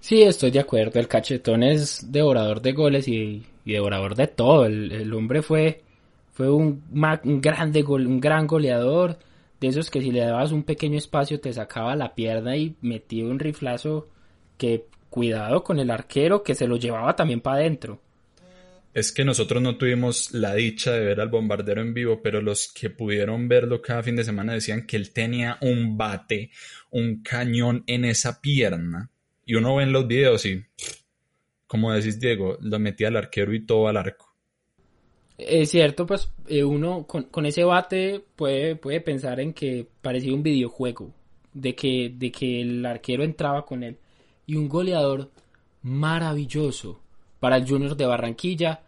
Sí, 0.00 0.22
estoy 0.22 0.50
de 0.50 0.58
acuerdo. 0.58 0.98
El 0.98 1.06
cachetón 1.06 1.62
es 1.62 2.10
devorador 2.10 2.60
de 2.60 2.72
goles 2.72 3.06
y, 3.06 3.44
devorador 3.64 4.16
de 4.16 4.26
todo. 4.26 4.66
El, 4.66 5.14
hombre 5.14 5.40
fue, 5.40 5.82
fue 6.32 6.50
un, 6.50 6.82
un 7.22 8.20
gran 8.20 8.48
goleador. 8.48 9.20
De 9.60 9.68
esos 9.68 9.88
que 9.88 10.00
si 10.00 10.10
le 10.10 10.24
dabas 10.24 10.50
un 10.50 10.64
pequeño 10.64 10.98
espacio 10.98 11.38
te 11.38 11.52
sacaba 11.52 11.94
la 11.94 12.16
pierna 12.16 12.56
y 12.56 12.74
metía 12.80 13.26
un 13.26 13.38
riflazo 13.38 14.08
que 14.58 14.86
cuidado 15.10 15.62
con 15.62 15.78
el 15.78 15.92
arquero 15.92 16.42
que 16.42 16.56
se 16.56 16.66
lo 16.66 16.76
llevaba 16.76 17.14
también 17.14 17.40
para 17.40 17.58
adentro 17.58 18.00
es 18.94 19.10
que 19.10 19.24
nosotros 19.24 19.60
no 19.60 19.76
tuvimos 19.76 20.32
la 20.32 20.54
dicha 20.54 20.92
de 20.92 21.04
ver 21.04 21.20
al 21.20 21.28
bombardero 21.28 21.82
en 21.82 21.92
vivo, 21.92 22.22
pero 22.22 22.40
los 22.40 22.72
que 22.72 22.90
pudieron 22.90 23.48
verlo 23.48 23.82
cada 23.82 24.04
fin 24.04 24.14
de 24.14 24.22
semana 24.22 24.52
decían 24.52 24.86
que 24.86 24.96
él 24.96 25.12
tenía 25.12 25.58
un 25.60 25.98
bate, 25.98 26.52
un 26.90 27.20
cañón 27.20 27.82
en 27.88 28.04
esa 28.04 28.40
pierna. 28.40 29.10
Y 29.44 29.56
uno 29.56 29.74
ve 29.74 29.82
en 29.82 29.92
los 29.92 30.06
videos 30.06 30.46
y, 30.46 30.64
como 31.66 31.92
decís 31.92 32.20
Diego, 32.20 32.56
lo 32.60 32.78
metía 32.78 33.08
al 33.08 33.16
arquero 33.16 33.52
y 33.52 33.66
todo 33.66 33.88
al 33.88 33.96
arco. 33.96 34.32
Es 35.36 35.70
cierto, 35.70 36.06
pues 36.06 36.30
eh, 36.46 36.62
uno 36.62 37.04
con, 37.04 37.46
ese 37.46 37.64
bate 37.64 38.24
puede, 38.36 38.76
puede 38.76 39.00
pensar 39.00 39.40
en 39.40 39.52
que 39.52 39.88
parecía 40.00 40.32
un 40.32 40.44
videojuego, 40.44 41.12
de 41.52 41.74
que, 41.74 42.12
de 42.16 42.30
que 42.30 42.60
el 42.60 42.86
arquero 42.86 43.24
entraba 43.24 43.66
con 43.66 43.82
él. 43.82 43.98
Y 44.46 44.54
un 44.54 44.68
goleador 44.68 45.32
maravilloso 45.82 47.00
para 47.40 47.56
el 47.56 47.68
Junior 47.68 47.96
de 47.96 48.06
Barranquilla 48.06 48.83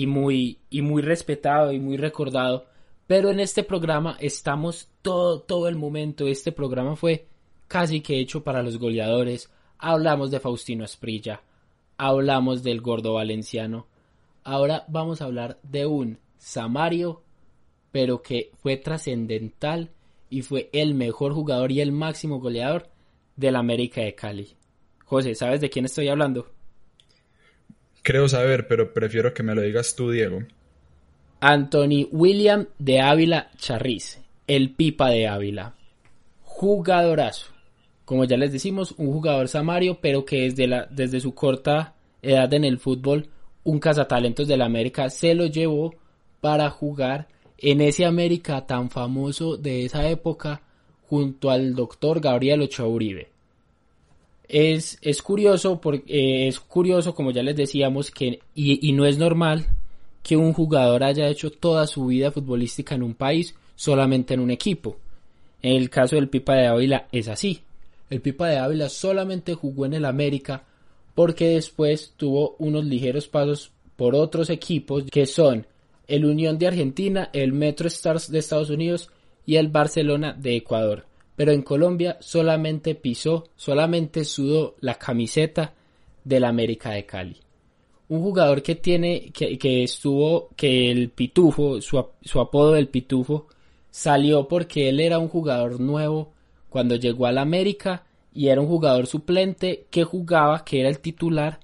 y 0.00 0.06
muy, 0.06 0.60
y 0.70 0.80
muy 0.80 1.02
respetado 1.02 1.72
y 1.72 1.78
muy 1.78 1.98
recordado. 1.98 2.64
Pero 3.06 3.28
en 3.28 3.38
este 3.38 3.64
programa 3.64 4.16
estamos 4.18 4.88
todo, 5.02 5.42
todo 5.42 5.68
el 5.68 5.76
momento. 5.76 6.26
Este 6.26 6.52
programa 6.52 6.96
fue 6.96 7.26
casi 7.68 8.00
que 8.00 8.18
hecho 8.18 8.42
para 8.42 8.62
los 8.62 8.78
goleadores. 8.78 9.50
Hablamos 9.76 10.30
de 10.30 10.40
Faustino 10.40 10.86
Esprilla, 10.86 11.42
hablamos 11.98 12.62
del 12.62 12.80
gordo 12.80 13.12
valenciano. 13.12 13.88
Ahora 14.42 14.86
vamos 14.88 15.20
a 15.20 15.26
hablar 15.26 15.58
de 15.62 15.84
un 15.84 16.18
Samario, 16.38 17.20
pero 17.92 18.22
que 18.22 18.52
fue 18.62 18.78
trascendental 18.78 19.90
y 20.30 20.40
fue 20.40 20.70
el 20.72 20.94
mejor 20.94 21.34
jugador 21.34 21.72
y 21.72 21.82
el 21.82 21.92
máximo 21.92 22.40
goleador 22.40 22.88
del 23.36 23.54
América 23.54 24.00
de 24.00 24.14
Cali. 24.14 24.56
José, 25.04 25.34
¿sabes 25.34 25.60
de 25.60 25.68
quién 25.68 25.84
estoy 25.84 26.08
hablando? 26.08 26.46
Creo 28.10 28.28
saber, 28.28 28.66
pero 28.66 28.92
prefiero 28.92 29.32
que 29.32 29.44
me 29.44 29.54
lo 29.54 29.62
digas 29.62 29.94
tú, 29.94 30.10
Diego. 30.10 30.42
Anthony 31.38 32.08
William 32.10 32.66
de 32.76 33.00
Ávila 33.00 33.52
Charriz, 33.56 34.20
el 34.48 34.74
Pipa 34.74 35.10
de 35.10 35.28
Ávila. 35.28 35.74
Jugadorazo. 36.42 37.52
Como 38.04 38.24
ya 38.24 38.36
les 38.36 38.50
decimos, 38.50 38.96
un 38.96 39.12
jugador 39.12 39.46
samario, 39.46 39.98
pero 40.00 40.24
que 40.24 40.40
desde, 40.40 40.66
la, 40.66 40.88
desde 40.90 41.20
su 41.20 41.36
corta 41.36 41.94
edad 42.20 42.52
en 42.52 42.64
el 42.64 42.80
fútbol, 42.80 43.28
un 43.62 43.78
cazatalentos 43.78 44.48
de 44.48 44.56
la 44.56 44.64
América 44.64 45.08
se 45.08 45.36
lo 45.36 45.46
llevó 45.46 45.94
para 46.40 46.68
jugar 46.68 47.28
en 47.58 47.80
ese 47.80 48.06
América 48.06 48.66
tan 48.66 48.90
famoso 48.90 49.56
de 49.56 49.84
esa 49.84 50.08
época 50.08 50.62
junto 51.06 51.48
al 51.48 51.76
doctor 51.76 52.20
Gabriel 52.20 52.62
Ochoa 52.62 52.88
Uribe. 52.88 53.28
Es, 54.52 54.98
es 55.00 55.22
curioso, 55.22 55.80
porque, 55.80 56.04
eh, 56.08 56.48
es 56.48 56.58
curioso, 56.58 57.14
como 57.14 57.30
ya 57.30 57.42
les 57.42 57.54
decíamos, 57.54 58.10
que, 58.10 58.40
y, 58.54 58.88
y 58.88 58.92
no 58.92 59.06
es 59.06 59.16
normal 59.16 59.66
que 60.24 60.36
un 60.36 60.52
jugador 60.52 61.04
haya 61.04 61.28
hecho 61.28 61.52
toda 61.52 61.86
su 61.86 62.06
vida 62.06 62.32
futbolística 62.32 62.96
en 62.96 63.04
un 63.04 63.14
país 63.14 63.54
solamente 63.76 64.34
en 64.34 64.40
un 64.40 64.50
equipo. 64.50 64.96
En 65.62 65.76
el 65.76 65.88
caso 65.88 66.16
del 66.16 66.28
Pipa 66.28 66.54
de 66.54 66.66
Ávila 66.66 67.06
es 67.12 67.28
así. 67.28 67.60
El 68.08 68.20
Pipa 68.20 68.48
de 68.48 68.58
Ávila 68.58 68.88
solamente 68.88 69.54
jugó 69.54 69.86
en 69.86 69.94
el 69.94 70.04
América 70.04 70.64
porque 71.14 71.50
después 71.50 72.14
tuvo 72.16 72.56
unos 72.58 72.84
ligeros 72.84 73.28
pasos 73.28 73.70
por 73.94 74.14
otros 74.14 74.50
equipos 74.50 75.04
que 75.10 75.26
son 75.26 75.66
el 76.08 76.24
Unión 76.24 76.58
de 76.58 76.66
Argentina, 76.66 77.30
el 77.32 77.52
Metro 77.52 77.86
Stars 77.86 78.30
de 78.30 78.40
Estados 78.40 78.70
Unidos 78.70 79.10
y 79.46 79.56
el 79.56 79.68
Barcelona 79.68 80.34
de 80.36 80.56
Ecuador. 80.56 81.04
Pero 81.40 81.52
en 81.52 81.62
Colombia 81.62 82.18
solamente 82.20 82.94
pisó, 82.94 83.48
solamente 83.56 84.26
sudó 84.26 84.74
la 84.80 84.96
camiseta 84.96 85.72
del 86.22 86.44
América 86.44 86.90
de 86.90 87.06
Cali. 87.06 87.38
Un 88.10 88.20
jugador 88.20 88.62
que 88.62 88.74
tiene, 88.74 89.30
que, 89.32 89.82
estuvo, 89.82 90.50
que 90.54 90.90
el 90.90 91.08
Pitufo, 91.08 91.80
su, 91.80 91.98
apodo 92.38 92.72
del 92.72 92.88
Pitufo, 92.88 93.46
salió 93.90 94.48
porque 94.48 94.90
él 94.90 95.00
era 95.00 95.18
un 95.18 95.28
jugador 95.28 95.80
nuevo 95.80 96.34
cuando 96.68 96.96
llegó 96.96 97.24
al 97.24 97.38
América 97.38 98.04
y 98.34 98.48
era 98.48 98.60
un 98.60 98.68
jugador 98.68 99.06
suplente 99.06 99.86
que 99.88 100.04
jugaba, 100.04 100.62
que 100.62 100.80
era 100.80 100.90
el 100.90 100.98
titular 100.98 101.58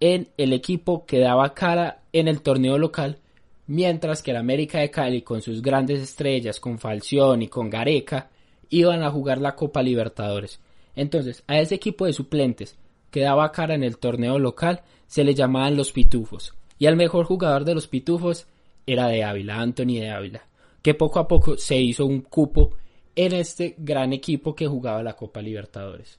en 0.00 0.28
el 0.38 0.54
equipo 0.54 1.04
que 1.04 1.18
daba 1.18 1.52
cara 1.52 2.04
en 2.14 2.26
el 2.26 2.40
torneo 2.40 2.78
local 2.78 3.18
mientras 3.66 4.22
que 4.22 4.30
el 4.30 4.38
América 4.38 4.78
de 4.78 4.90
Cali 4.90 5.20
con 5.20 5.42
sus 5.42 5.60
grandes 5.60 6.00
estrellas, 6.00 6.58
con 6.58 6.78
Falcioni 6.78 7.44
y 7.44 7.48
con 7.48 7.68
Gareca, 7.68 8.30
iban 8.70 9.02
a 9.02 9.10
jugar 9.10 9.38
la 9.38 9.56
Copa 9.56 9.82
Libertadores. 9.82 10.60
Entonces, 10.94 11.44
a 11.46 11.58
ese 11.58 11.74
equipo 11.74 12.06
de 12.06 12.12
suplentes 12.12 12.78
que 13.10 13.20
daba 13.20 13.52
cara 13.52 13.74
en 13.74 13.82
el 13.82 13.98
torneo 13.98 14.38
local 14.38 14.82
se 15.06 15.24
le 15.24 15.34
llamaban 15.34 15.76
los 15.76 15.92
Pitufos, 15.92 16.54
y 16.78 16.86
al 16.86 16.96
mejor 16.96 17.26
jugador 17.26 17.64
de 17.64 17.74
los 17.74 17.88
Pitufos 17.88 18.46
era 18.86 19.08
de 19.08 19.24
Ávila, 19.24 19.60
Anthony 19.60 20.00
de 20.00 20.10
Ávila, 20.10 20.46
que 20.82 20.94
poco 20.94 21.18
a 21.18 21.28
poco 21.28 21.58
se 21.58 21.78
hizo 21.78 22.06
un 22.06 22.22
cupo 22.22 22.76
en 23.14 23.34
este 23.34 23.74
gran 23.76 24.12
equipo 24.12 24.54
que 24.54 24.66
jugaba 24.66 25.02
la 25.02 25.14
Copa 25.14 25.42
Libertadores. 25.42 26.18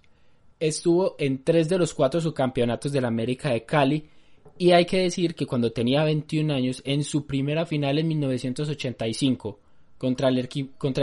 Estuvo 0.60 1.16
en 1.18 1.44
tres 1.44 1.70
de 1.70 1.80
los 1.80 1.94
cuatro 1.94 2.22
subcampeonatos 2.22 2.92
del 2.92 3.06
América 3.06 3.50
de 3.50 3.66
Cali 3.66 4.08
y 4.58 4.72
hay 4.72 4.86
que 4.86 5.00
decir 5.00 5.34
que 5.34 5.48
cuando 5.48 5.72
tenía 5.72 6.04
21 6.04 6.54
años, 6.54 6.84
en 6.86 7.04
su 7.04 7.26
primera 7.26 7.66
final 7.66 7.98
en 7.98 8.08
1985 8.10 9.60
contra 10.02 10.30
el, 10.30 10.40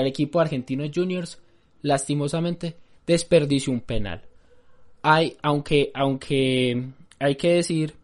equipo 0.09 0.41
argentino 0.41 0.85
Juniors, 0.93 1.39
lastimosamente 1.83 2.75
desperdició 3.07 3.73
un 3.73 3.81
penal. 3.81 4.23
Hay, 5.03 5.37
aunque, 5.41 5.93
aunque 5.95 6.89
hay 7.21 7.37
que 7.37 7.53
decir 7.53 7.95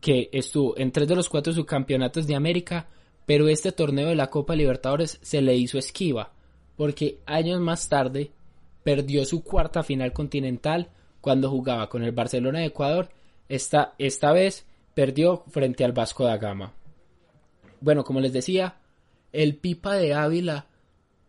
que 0.00 0.30
estuvo 0.32 0.78
en 0.78 0.90
tres 0.90 1.06
de 1.06 1.16
los 1.16 1.28
cuatro 1.28 1.52
subcampeonatos 1.52 2.26
de 2.26 2.34
América, 2.34 2.88
pero 3.26 3.46
este 3.46 3.72
torneo 3.72 4.08
de 4.08 4.14
la 4.14 4.30
Copa 4.30 4.56
Libertadores 4.56 5.18
se 5.20 5.42
le 5.42 5.54
hizo 5.54 5.76
esquiva, 5.76 6.32
porque 6.78 7.18
años 7.26 7.60
más 7.60 7.90
tarde 7.90 8.30
perdió 8.82 9.26
su 9.26 9.44
cuarta 9.44 9.82
final 9.82 10.14
continental 10.14 10.88
cuando 11.20 11.50
jugaba 11.50 11.90
con 11.90 12.04
el 12.04 12.12
Barcelona 12.12 12.60
de 12.60 12.66
Ecuador, 12.66 13.10
esta, 13.50 13.92
esta 13.98 14.32
vez 14.32 14.64
perdió 14.94 15.44
frente 15.48 15.84
al 15.84 15.92
Vasco 15.92 16.24
da 16.24 16.38
Gama. 16.38 16.72
Bueno, 17.82 18.02
como 18.02 18.20
les 18.20 18.32
decía, 18.32 18.76
el 19.32 19.56
Pipa 19.56 19.96
de 19.96 20.14
Ávila 20.14 20.66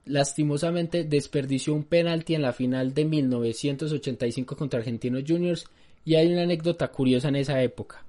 lastimosamente 0.06 1.04
desperdició 1.04 1.74
un 1.74 1.84
penalti 1.84 2.36
en 2.36 2.42
la 2.42 2.54
final 2.54 2.94
de 2.94 3.06
1985 3.06 4.56
contra 4.56 4.80
Argentinos 4.80 5.24
Juniors 5.26 5.66
y 6.06 6.16
hay 6.16 6.32
una 6.32 6.44
anécdota 6.44 6.90
curiosa 6.90 7.30
en 7.30 7.38
esa 7.38 7.62
época. 7.62 8.04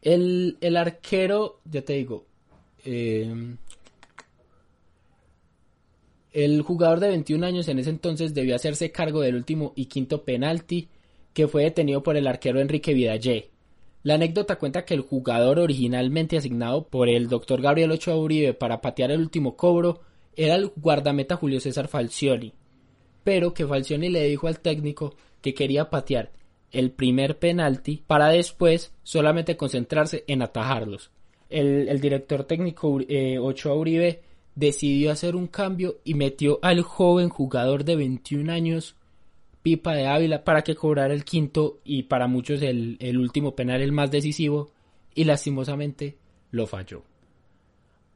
El, 0.00 0.56
el 0.60 0.76
arquero, 0.76 1.60
ya 1.70 1.82
te 1.82 1.92
digo, 1.94 2.24
eh, 2.84 3.56
el 6.32 6.62
jugador 6.62 7.00
de 7.00 7.08
21 7.08 7.44
años 7.44 7.68
en 7.68 7.78
ese 7.80 7.90
entonces 7.90 8.34
debió 8.34 8.54
hacerse 8.54 8.92
cargo 8.92 9.20
del 9.20 9.34
último 9.34 9.72
y 9.76 9.86
quinto 9.86 10.24
penalti 10.24 10.88
que 11.34 11.48
fue 11.48 11.64
detenido 11.64 12.02
por 12.02 12.16
el 12.16 12.26
arquero 12.26 12.60
Enrique 12.60 12.94
Vidallé. 12.94 13.50
La 14.02 14.14
anécdota 14.14 14.56
cuenta 14.56 14.84
que 14.84 14.94
el 14.94 15.02
jugador 15.02 15.58
originalmente 15.58 16.38
asignado 16.38 16.86
por 16.86 17.08
el 17.08 17.28
doctor 17.28 17.60
Gabriel 17.60 17.92
Ochoa 17.92 18.16
Uribe 18.16 18.54
para 18.54 18.80
patear 18.80 19.10
el 19.10 19.20
último 19.20 19.56
cobro 19.56 20.00
era 20.36 20.54
el 20.54 20.72
guardameta 20.74 21.36
Julio 21.36 21.60
César 21.60 21.86
Falcioni, 21.88 22.54
pero 23.24 23.52
que 23.52 23.66
Falcioni 23.66 24.08
le 24.08 24.26
dijo 24.26 24.46
al 24.46 24.60
técnico 24.60 25.14
que 25.42 25.52
quería 25.52 25.90
patear 25.90 26.32
el 26.72 26.92
primer 26.92 27.38
penalti 27.38 28.02
para 28.06 28.28
después 28.28 28.92
solamente 29.02 29.56
concentrarse 29.56 30.24
en 30.26 30.42
atajarlos. 30.42 31.10
El, 31.50 32.00
director 32.00 32.44
técnico 32.44 33.00
eh, 33.08 33.38
Ochoa 33.38 33.74
Uribe 33.74 34.22
decidió 34.54 35.10
hacer 35.10 35.36
un 35.36 35.48
cambio 35.48 35.98
y 36.04 36.14
metió 36.14 36.58
al 36.62 36.82
joven 36.82 37.28
jugador 37.28 37.84
de 37.84 37.96
21 37.96 38.52
años 38.52 38.94
Pipa 39.62 39.94
de 39.94 40.06
Ávila 40.06 40.42
para 40.42 40.62
que 40.62 40.74
cobrara 40.74 41.12
el 41.12 41.24
quinto 41.24 41.80
y 41.84 42.04
para 42.04 42.26
muchos 42.26 42.62
el, 42.62 42.96
último 43.18 43.54
penal 43.54 43.82
el 43.82 43.92
más 43.92 44.10
decisivo 44.10 44.70
y 45.14 45.24
lastimosamente 45.24 46.16
lo 46.50 46.66
falló. 46.66 47.02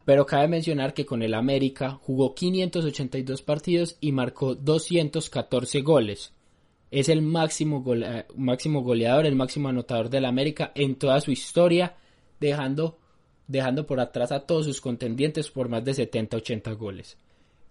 Pero 0.06 0.26
cabe 0.26 0.48
mencionar 0.48 0.94
que 0.94 1.06
con 1.06 1.22
el 1.22 1.34
América 1.34 1.98
jugó 2.02 2.34
582 2.34 3.42
partidos 3.42 3.96
y 4.00 4.12
marcó 4.12 4.54
214 4.54 5.80
goles. 5.82 6.32
Es 6.90 7.08
el 7.08 7.22
máximo, 7.22 7.84
máximo 8.36 8.82
goleador, 8.82 9.26
el 9.26 9.34
máximo 9.34 9.68
anotador 9.68 10.10
del 10.10 10.26
América 10.26 10.72
en 10.74 10.94
toda 10.96 11.20
su 11.20 11.30
historia, 11.30 11.96
dejando, 12.38 12.98
dejando 13.48 13.86
por 13.86 14.00
atrás 14.00 14.30
a 14.32 14.40
todos 14.40 14.66
sus 14.66 14.80
contendientes 14.80 15.50
por 15.50 15.68
más 15.68 15.84
de 15.84 15.92
70-80 15.92 16.76
goles. 16.76 17.18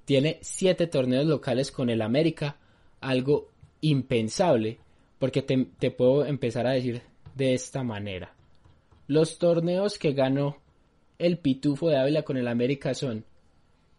Tiene 0.05 0.39
7 0.41 0.87
torneos 0.87 1.25
locales 1.25 1.71
con 1.71 1.89
el 1.89 2.01
América, 2.01 2.57
algo 2.99 3.52
impensable, 3.83 4.79
porque 5.19 5.41
te, 5.41 5.91
puedo 5.91 6.25
empezar 6.25 6.65
a 6.65 6.71
decir 6.71 7.01
de 7.35 7.53
esta 7.53 7.83
manera. 7.83 8.33
Los 9.07 9.37
torneos 9.37 9.99
que 9.99 10.13
ganó 10.13 10.57
el 11.19 11.37
Pitufo 11.37 11.89
de 11.89 11.97
Ávila 11.97 12.23
con 12.23 12.37
el 12.37 12.47
América 12.47 12.93
son 12.93 13.25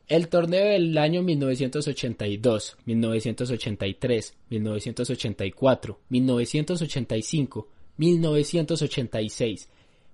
el 0.08 0.28
torneo 0.28 0.64
del 0.64 0.96
año 0.98 1.22
1982, 1.22 2.78
1983, 2.84 4.34
1984, 4.50 6.00
1985, 6.08 7.68
1986, 7.96 9.68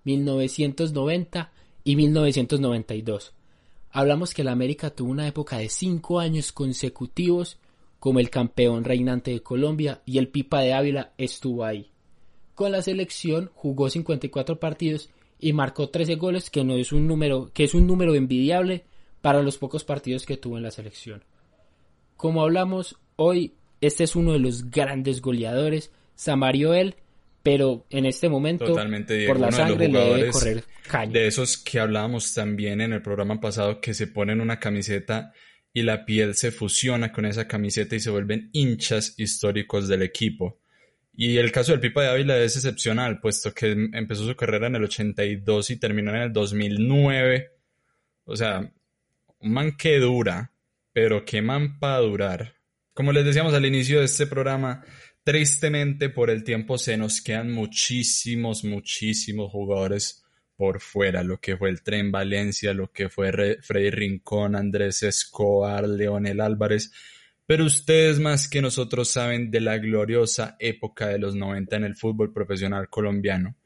1990 0.04 1.52
y 1.84 1.96
1992. 1.96 3.32
Hablamos 3.92 4.34
que 4.34 4.42
el 4.42 4.48
América 4.48 4.90
tuvo 4.90 5.10
una 5.10 5.28
época 5.28 5.58
de 5.58 5.68
cinco 5.68 6.18
años 6.18 6.52
consecutivos 6.52 7.58
como 8.00 8.18
el 8.18 8.30
campeón 8.30 8.82
reinante 8.82 9.30
de 9.30 9.42
Colombia 9.42 10.00
y 10.04 10.18
el 10.18 10.28
Pipa 10.28 10.62
de 10.62 10.72
Ávila 10.72 11.12
estuvo 11.18 11.64
ahí. 11.64 11.90
Con 12.54 12.72
la 12.72 12.82
selección 12.82 13.50
jugó 13.54 13.88
54 13.88 14.58
partidos 14.58 15.10
y 15.38 15.52
marcó 15.52 15.90
13 15.90 16.16
goles, 16.16 16.50
que 16.50 16.64
no 16.64 16.74
es 16.74 16.92
un 16.92 17.06
número, 17.06 17.50
que 17.54 17.64
es 17.64 17.74
un 17.74 17.86
número 17.86 18.14
envidiable 18.14 18.84
para 19.20 19.42
los 19.42 19.58
pocos 19.58 19.84
partidos 19.84 20.26
que 20.26 20.36
tuvo 20.36 20.56
en 20.56 20.64
la 20.64 20.70
selección. 20.70 21.22
Como 22.16 22.42
hablamos 22.42 22.96
hoy, 23.16 23.54
este 23.80 24.04
es 24.04 24.16
uno 24.16 24.32
de 24.32 24.40
los 24.40 24.70
grandes 24.70 25.20
goleadores, 25.20 25.92
Samario 26.14 26.74
él, 26.74 26.96
pero 27.42 27.86
en 27.90 28.04
este 28.04 28.28
momento 28.28 28.74
por 28.74 29.40
la 29.40 29.50
sangre 29.52 29.88
le 29.88 29.98
debe 29.98 30.30
correr 30.30 30.64
caña. 30.86 31.12
De 31.12 31.26
esos 31.26 31.56
que 31.56 31.80
hablábamos 31.80 32.34
también 32.34 32.80
en 32.80 32.92
el 32.92 33.02
programa 33.02 33.40
pasado 33.40 33.80
que 33.80 33.94
se 33.94 34.06
ponen 34.06 34.40
una 34.40 34.58
camiseta 34.58 35.32
y 35.72 35.82
la 35.82 36.04
piel 36.04 36.34
se 36.34 36.50
fusiona 36.50 37.12
con 37.12 37.24
esa 37.24 37.46
camiseta 37.46 37.96
y 37.96 38.00
se 38.00 38.10
vuelven 38.10 38.50
hinchas 38.52 39.14
históricos 39.18 39.88
del 39.88 40.02
equipo. 40.02 40.60
Y 41.12 41.36
el 41.36 41.52
caso 41.52 41.72
del 41.72 41.80
Pipa 41.80 42.02
de 42.02 42.08
Ávila 42.08 42.38
es 42.38 42.56
excepcional, 42.56 43.20
puesto 43.20 43.52
que 43.52 43.72
empezó 43.92 44.24
su 44.24 44.34
carrera 44.36 44.68
en 44.68 44.76
el 44.76 44.84
82 44.84 45.70
y 45.70 45.76
terminó 45.76 46.14
en 46.14 46.22
el 46.22 46.32
2009. 46.32 47.50
O 48.24 48.36
sea, 48.36 48.72
un 49.40 49.52
man 49.52 49.76
que 49.76 49.98
dura, 49.98 50.52
pero 50.92 51.24
qué 51.24 51.42
man 51.42 51.78
para 51.78 51.98
durar. 51.98 52.54
Como 52.94 53.12
les 53.12 53.24
decíamos 53.24 53.54
al 53.54 53.66
inicio 53.66 54.00
de 54.00 54.06
este 54.06 54.26
programa, 54.26 54.84
tristemente 55.22 56.08
por 56.08 56.30
el 56.30 56.42
tiempo 56.42 56.78
se 56.78 56.96
nos 56.96 57.20
quedan 57.20 57.52
muchísimos, 57.52 58.64
muchísimos 58.64 59.50
jugadores 59.50 60.24
por 60.60 60.78
fuera, 60.78 61.22
lo 61.22 61.38
que 61.40 61.56
fue 61.56 61.70
el 61.70 61.82
Tren 61.82 62.12
Valencia, 62.12 62.74
lo 62.74 62.92
que 62.92 63.08
fue 63.08 63.32
Freddy 63.62 63.88
Rincón, 63.88 64.54
Andrés 64.54 65.02
Escobar, 65.02 65.88
Leonel 65.88 66.38
Álvarez, 66.38 66.92
pero 67.46 67.64
ustedes 67.64 68.20
más 68.20 68.46
que 68.46 68.60
nosotros 68.60 69.08
saben 69.08 69.50
de 69.50 69.62
la 69.62 69.78
gloriosa 69.78 70.56
época 70.58 71.06
de 71.08 71.18
los 71.18 71.34
90 71.34 71.76
en 71.76 71.84
el 71.84 71.96
fútbol 71.96 72.34
profesional 72.34 72.90
colombiano. 72.90 73.56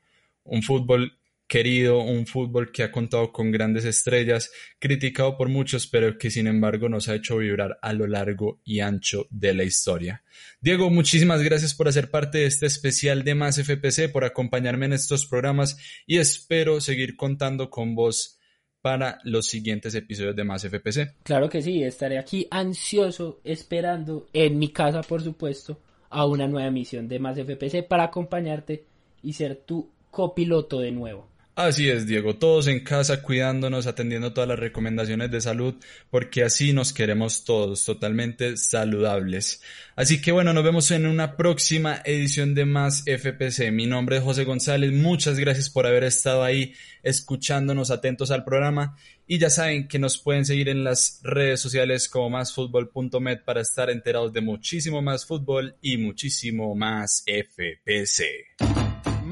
Un 0.45 0.62
fútbol 0.62 1.18
querido, 1.47 2.01
un 2.01 2.26
fútbol 2.26 2.72
que 2.72 2.82
ha 2.82 2.90
contado 2.90 3.32
con 3.32 3.51
grandes 3.51 3.84
estrellas, 3.84 4.51
criticado 4.78 5.36
por 5.36 5.49
muchos, 5.49 5.86
pero 5.86 6.16
que 6.18 6.30
sin 6.30 6.47
embargo 6.47 6.88
nos 6.88 7.09
ha 7.09 7.14
hecho 7.14 7.38
vibrar 7.38 7.78
a 7.82 7.92
lo 7.92 8.07
largo 8.07 8.61
y 8.64 8.80
ancho 8.80 9.26
de 9.30 9.55
la 9.55 9.64
historia. 9.64 10.22
Diego, 10.61 10.90
muchísimas 10.90 11.42
gracias 11.42 11.74
por 11.74 11.88
hacer 11.88 12.11
parte 12.11 12.38
de 12.38 12.47
este 12.47 12.66
especial 12.66 13.24
de 13.24 13.34
Más 13.34 13.57
FPC, 13.57 14.11
por 14.11 14.24
acompañarme 14.24 14.86
en 14.86 14.95
estos 14.95 15.26
programas 15.26 15.76
y 16.07 16.18
espero 16.18 16.80
seguir 16.80 17.16
contando 17.16 17.70
con 17.70 17.95
vos 17.95 18.38
para 18.80 19.18
los 19.24 19.47
siguientes 19.47 19.95
episodios 19.95 20.36
de 20.36 20.45
Más 20.45 20.62
FPC. 20.62 21.14
Claro 21.22 21.49
que 21.49 21.62
sí, 21.62 21.82
estaré 21.82 22.18
aquí 22.18 22.47
ansioso 22.51 23.40
esperando 23.45 24.26
en 24.32 24.59
mi 24.59 24.68
casa, 24.68 25.03
por 25.03 25.22
supuesto, 25.22 25.78
a 26.11 26.26
una 26.26 26.47
nueva 26.47 26.68
emisión 26.68 27.09
de 27.09 27.18
Más 27.18 27.38
FPC 27.38 27.86
para 27.88 28.05
acompañarte 28.05 28.84
y 29.22 29.32
ser 29.32 29.57
tu 29.57 29.88
copiloto 30.11 30.80
de 30.80 30.92
nuevo. 30.92 31.34
Así 31.57 31.88
es, 31.88 32.09
Diego, 32.09 32.34
todos 32.34 32.66
en 32.66 32.80
casa 32.80 33.22
cuidándonos, 33.22 33.86
atendiendo 33.86 34.32
todas 34.32 34.48
las 34.48 34.59
recomendaciones 34.59 35.30
de 35.30 35.40
salud, 35.40 35.76
porque 36.11 36.42
así 36.42 36.72
nos 36.72 36.92
queremos 36.92 37.44
todos, 37.44 37.84
totalmente 37.84 38.57
saludables. 38.57 39.62
Así 39.94 40.20
que 40.20 40.32
bueno, 40.32 40.52
nos 40.52 40.64
vemos 40.64 40.90
en 40.90 41.07
una 41.07 41.36
próxima 41.36 42.02
edición 42.05 42.57
de 42.57 42.64
Más 42.64 43.05
FPC. 43.07 43.70
Mi 43.70 43.86
nombre 43.86 44.16
es 44.16 44.24
José 44.24 44.42
González, 44.42 44.90
muchas 44.90 45.38
gracias 45.38 45.70
por 45.70 45.86
haber 45.86 46.02
estado 46.02 46.42
ahí 46.42 46.74
escuchándonos, 47.05 47.92
atentos 47.92 48.32
al 48.32 48.42
programa. 48.42 48.96
Y 49.24 49.38
ya 49.38 49.48
saben 49.48 49.86
que 49.86 50.00
nos 50.00 50.18
pueden 50.18 50.44
seguir 50.44 50.68
en 50.68 50.82
las 50.82 51.20
redes 51.22 51.61
sociales 51.61 52.09
como 52.09 52.30
másfutbol.med 52.30 53.44
para 53.44 53.61
estar 53.61 53.90
enterados 53.90 54.32
de 54.32 54.40
muchísimo 54.40 55.02
más 55.02 55.24
fútbol 55.24 55.76
y 55.80 55.98
muchísimo 55.98 56.74
más 56.74 57.22
FPC 57.28 58.73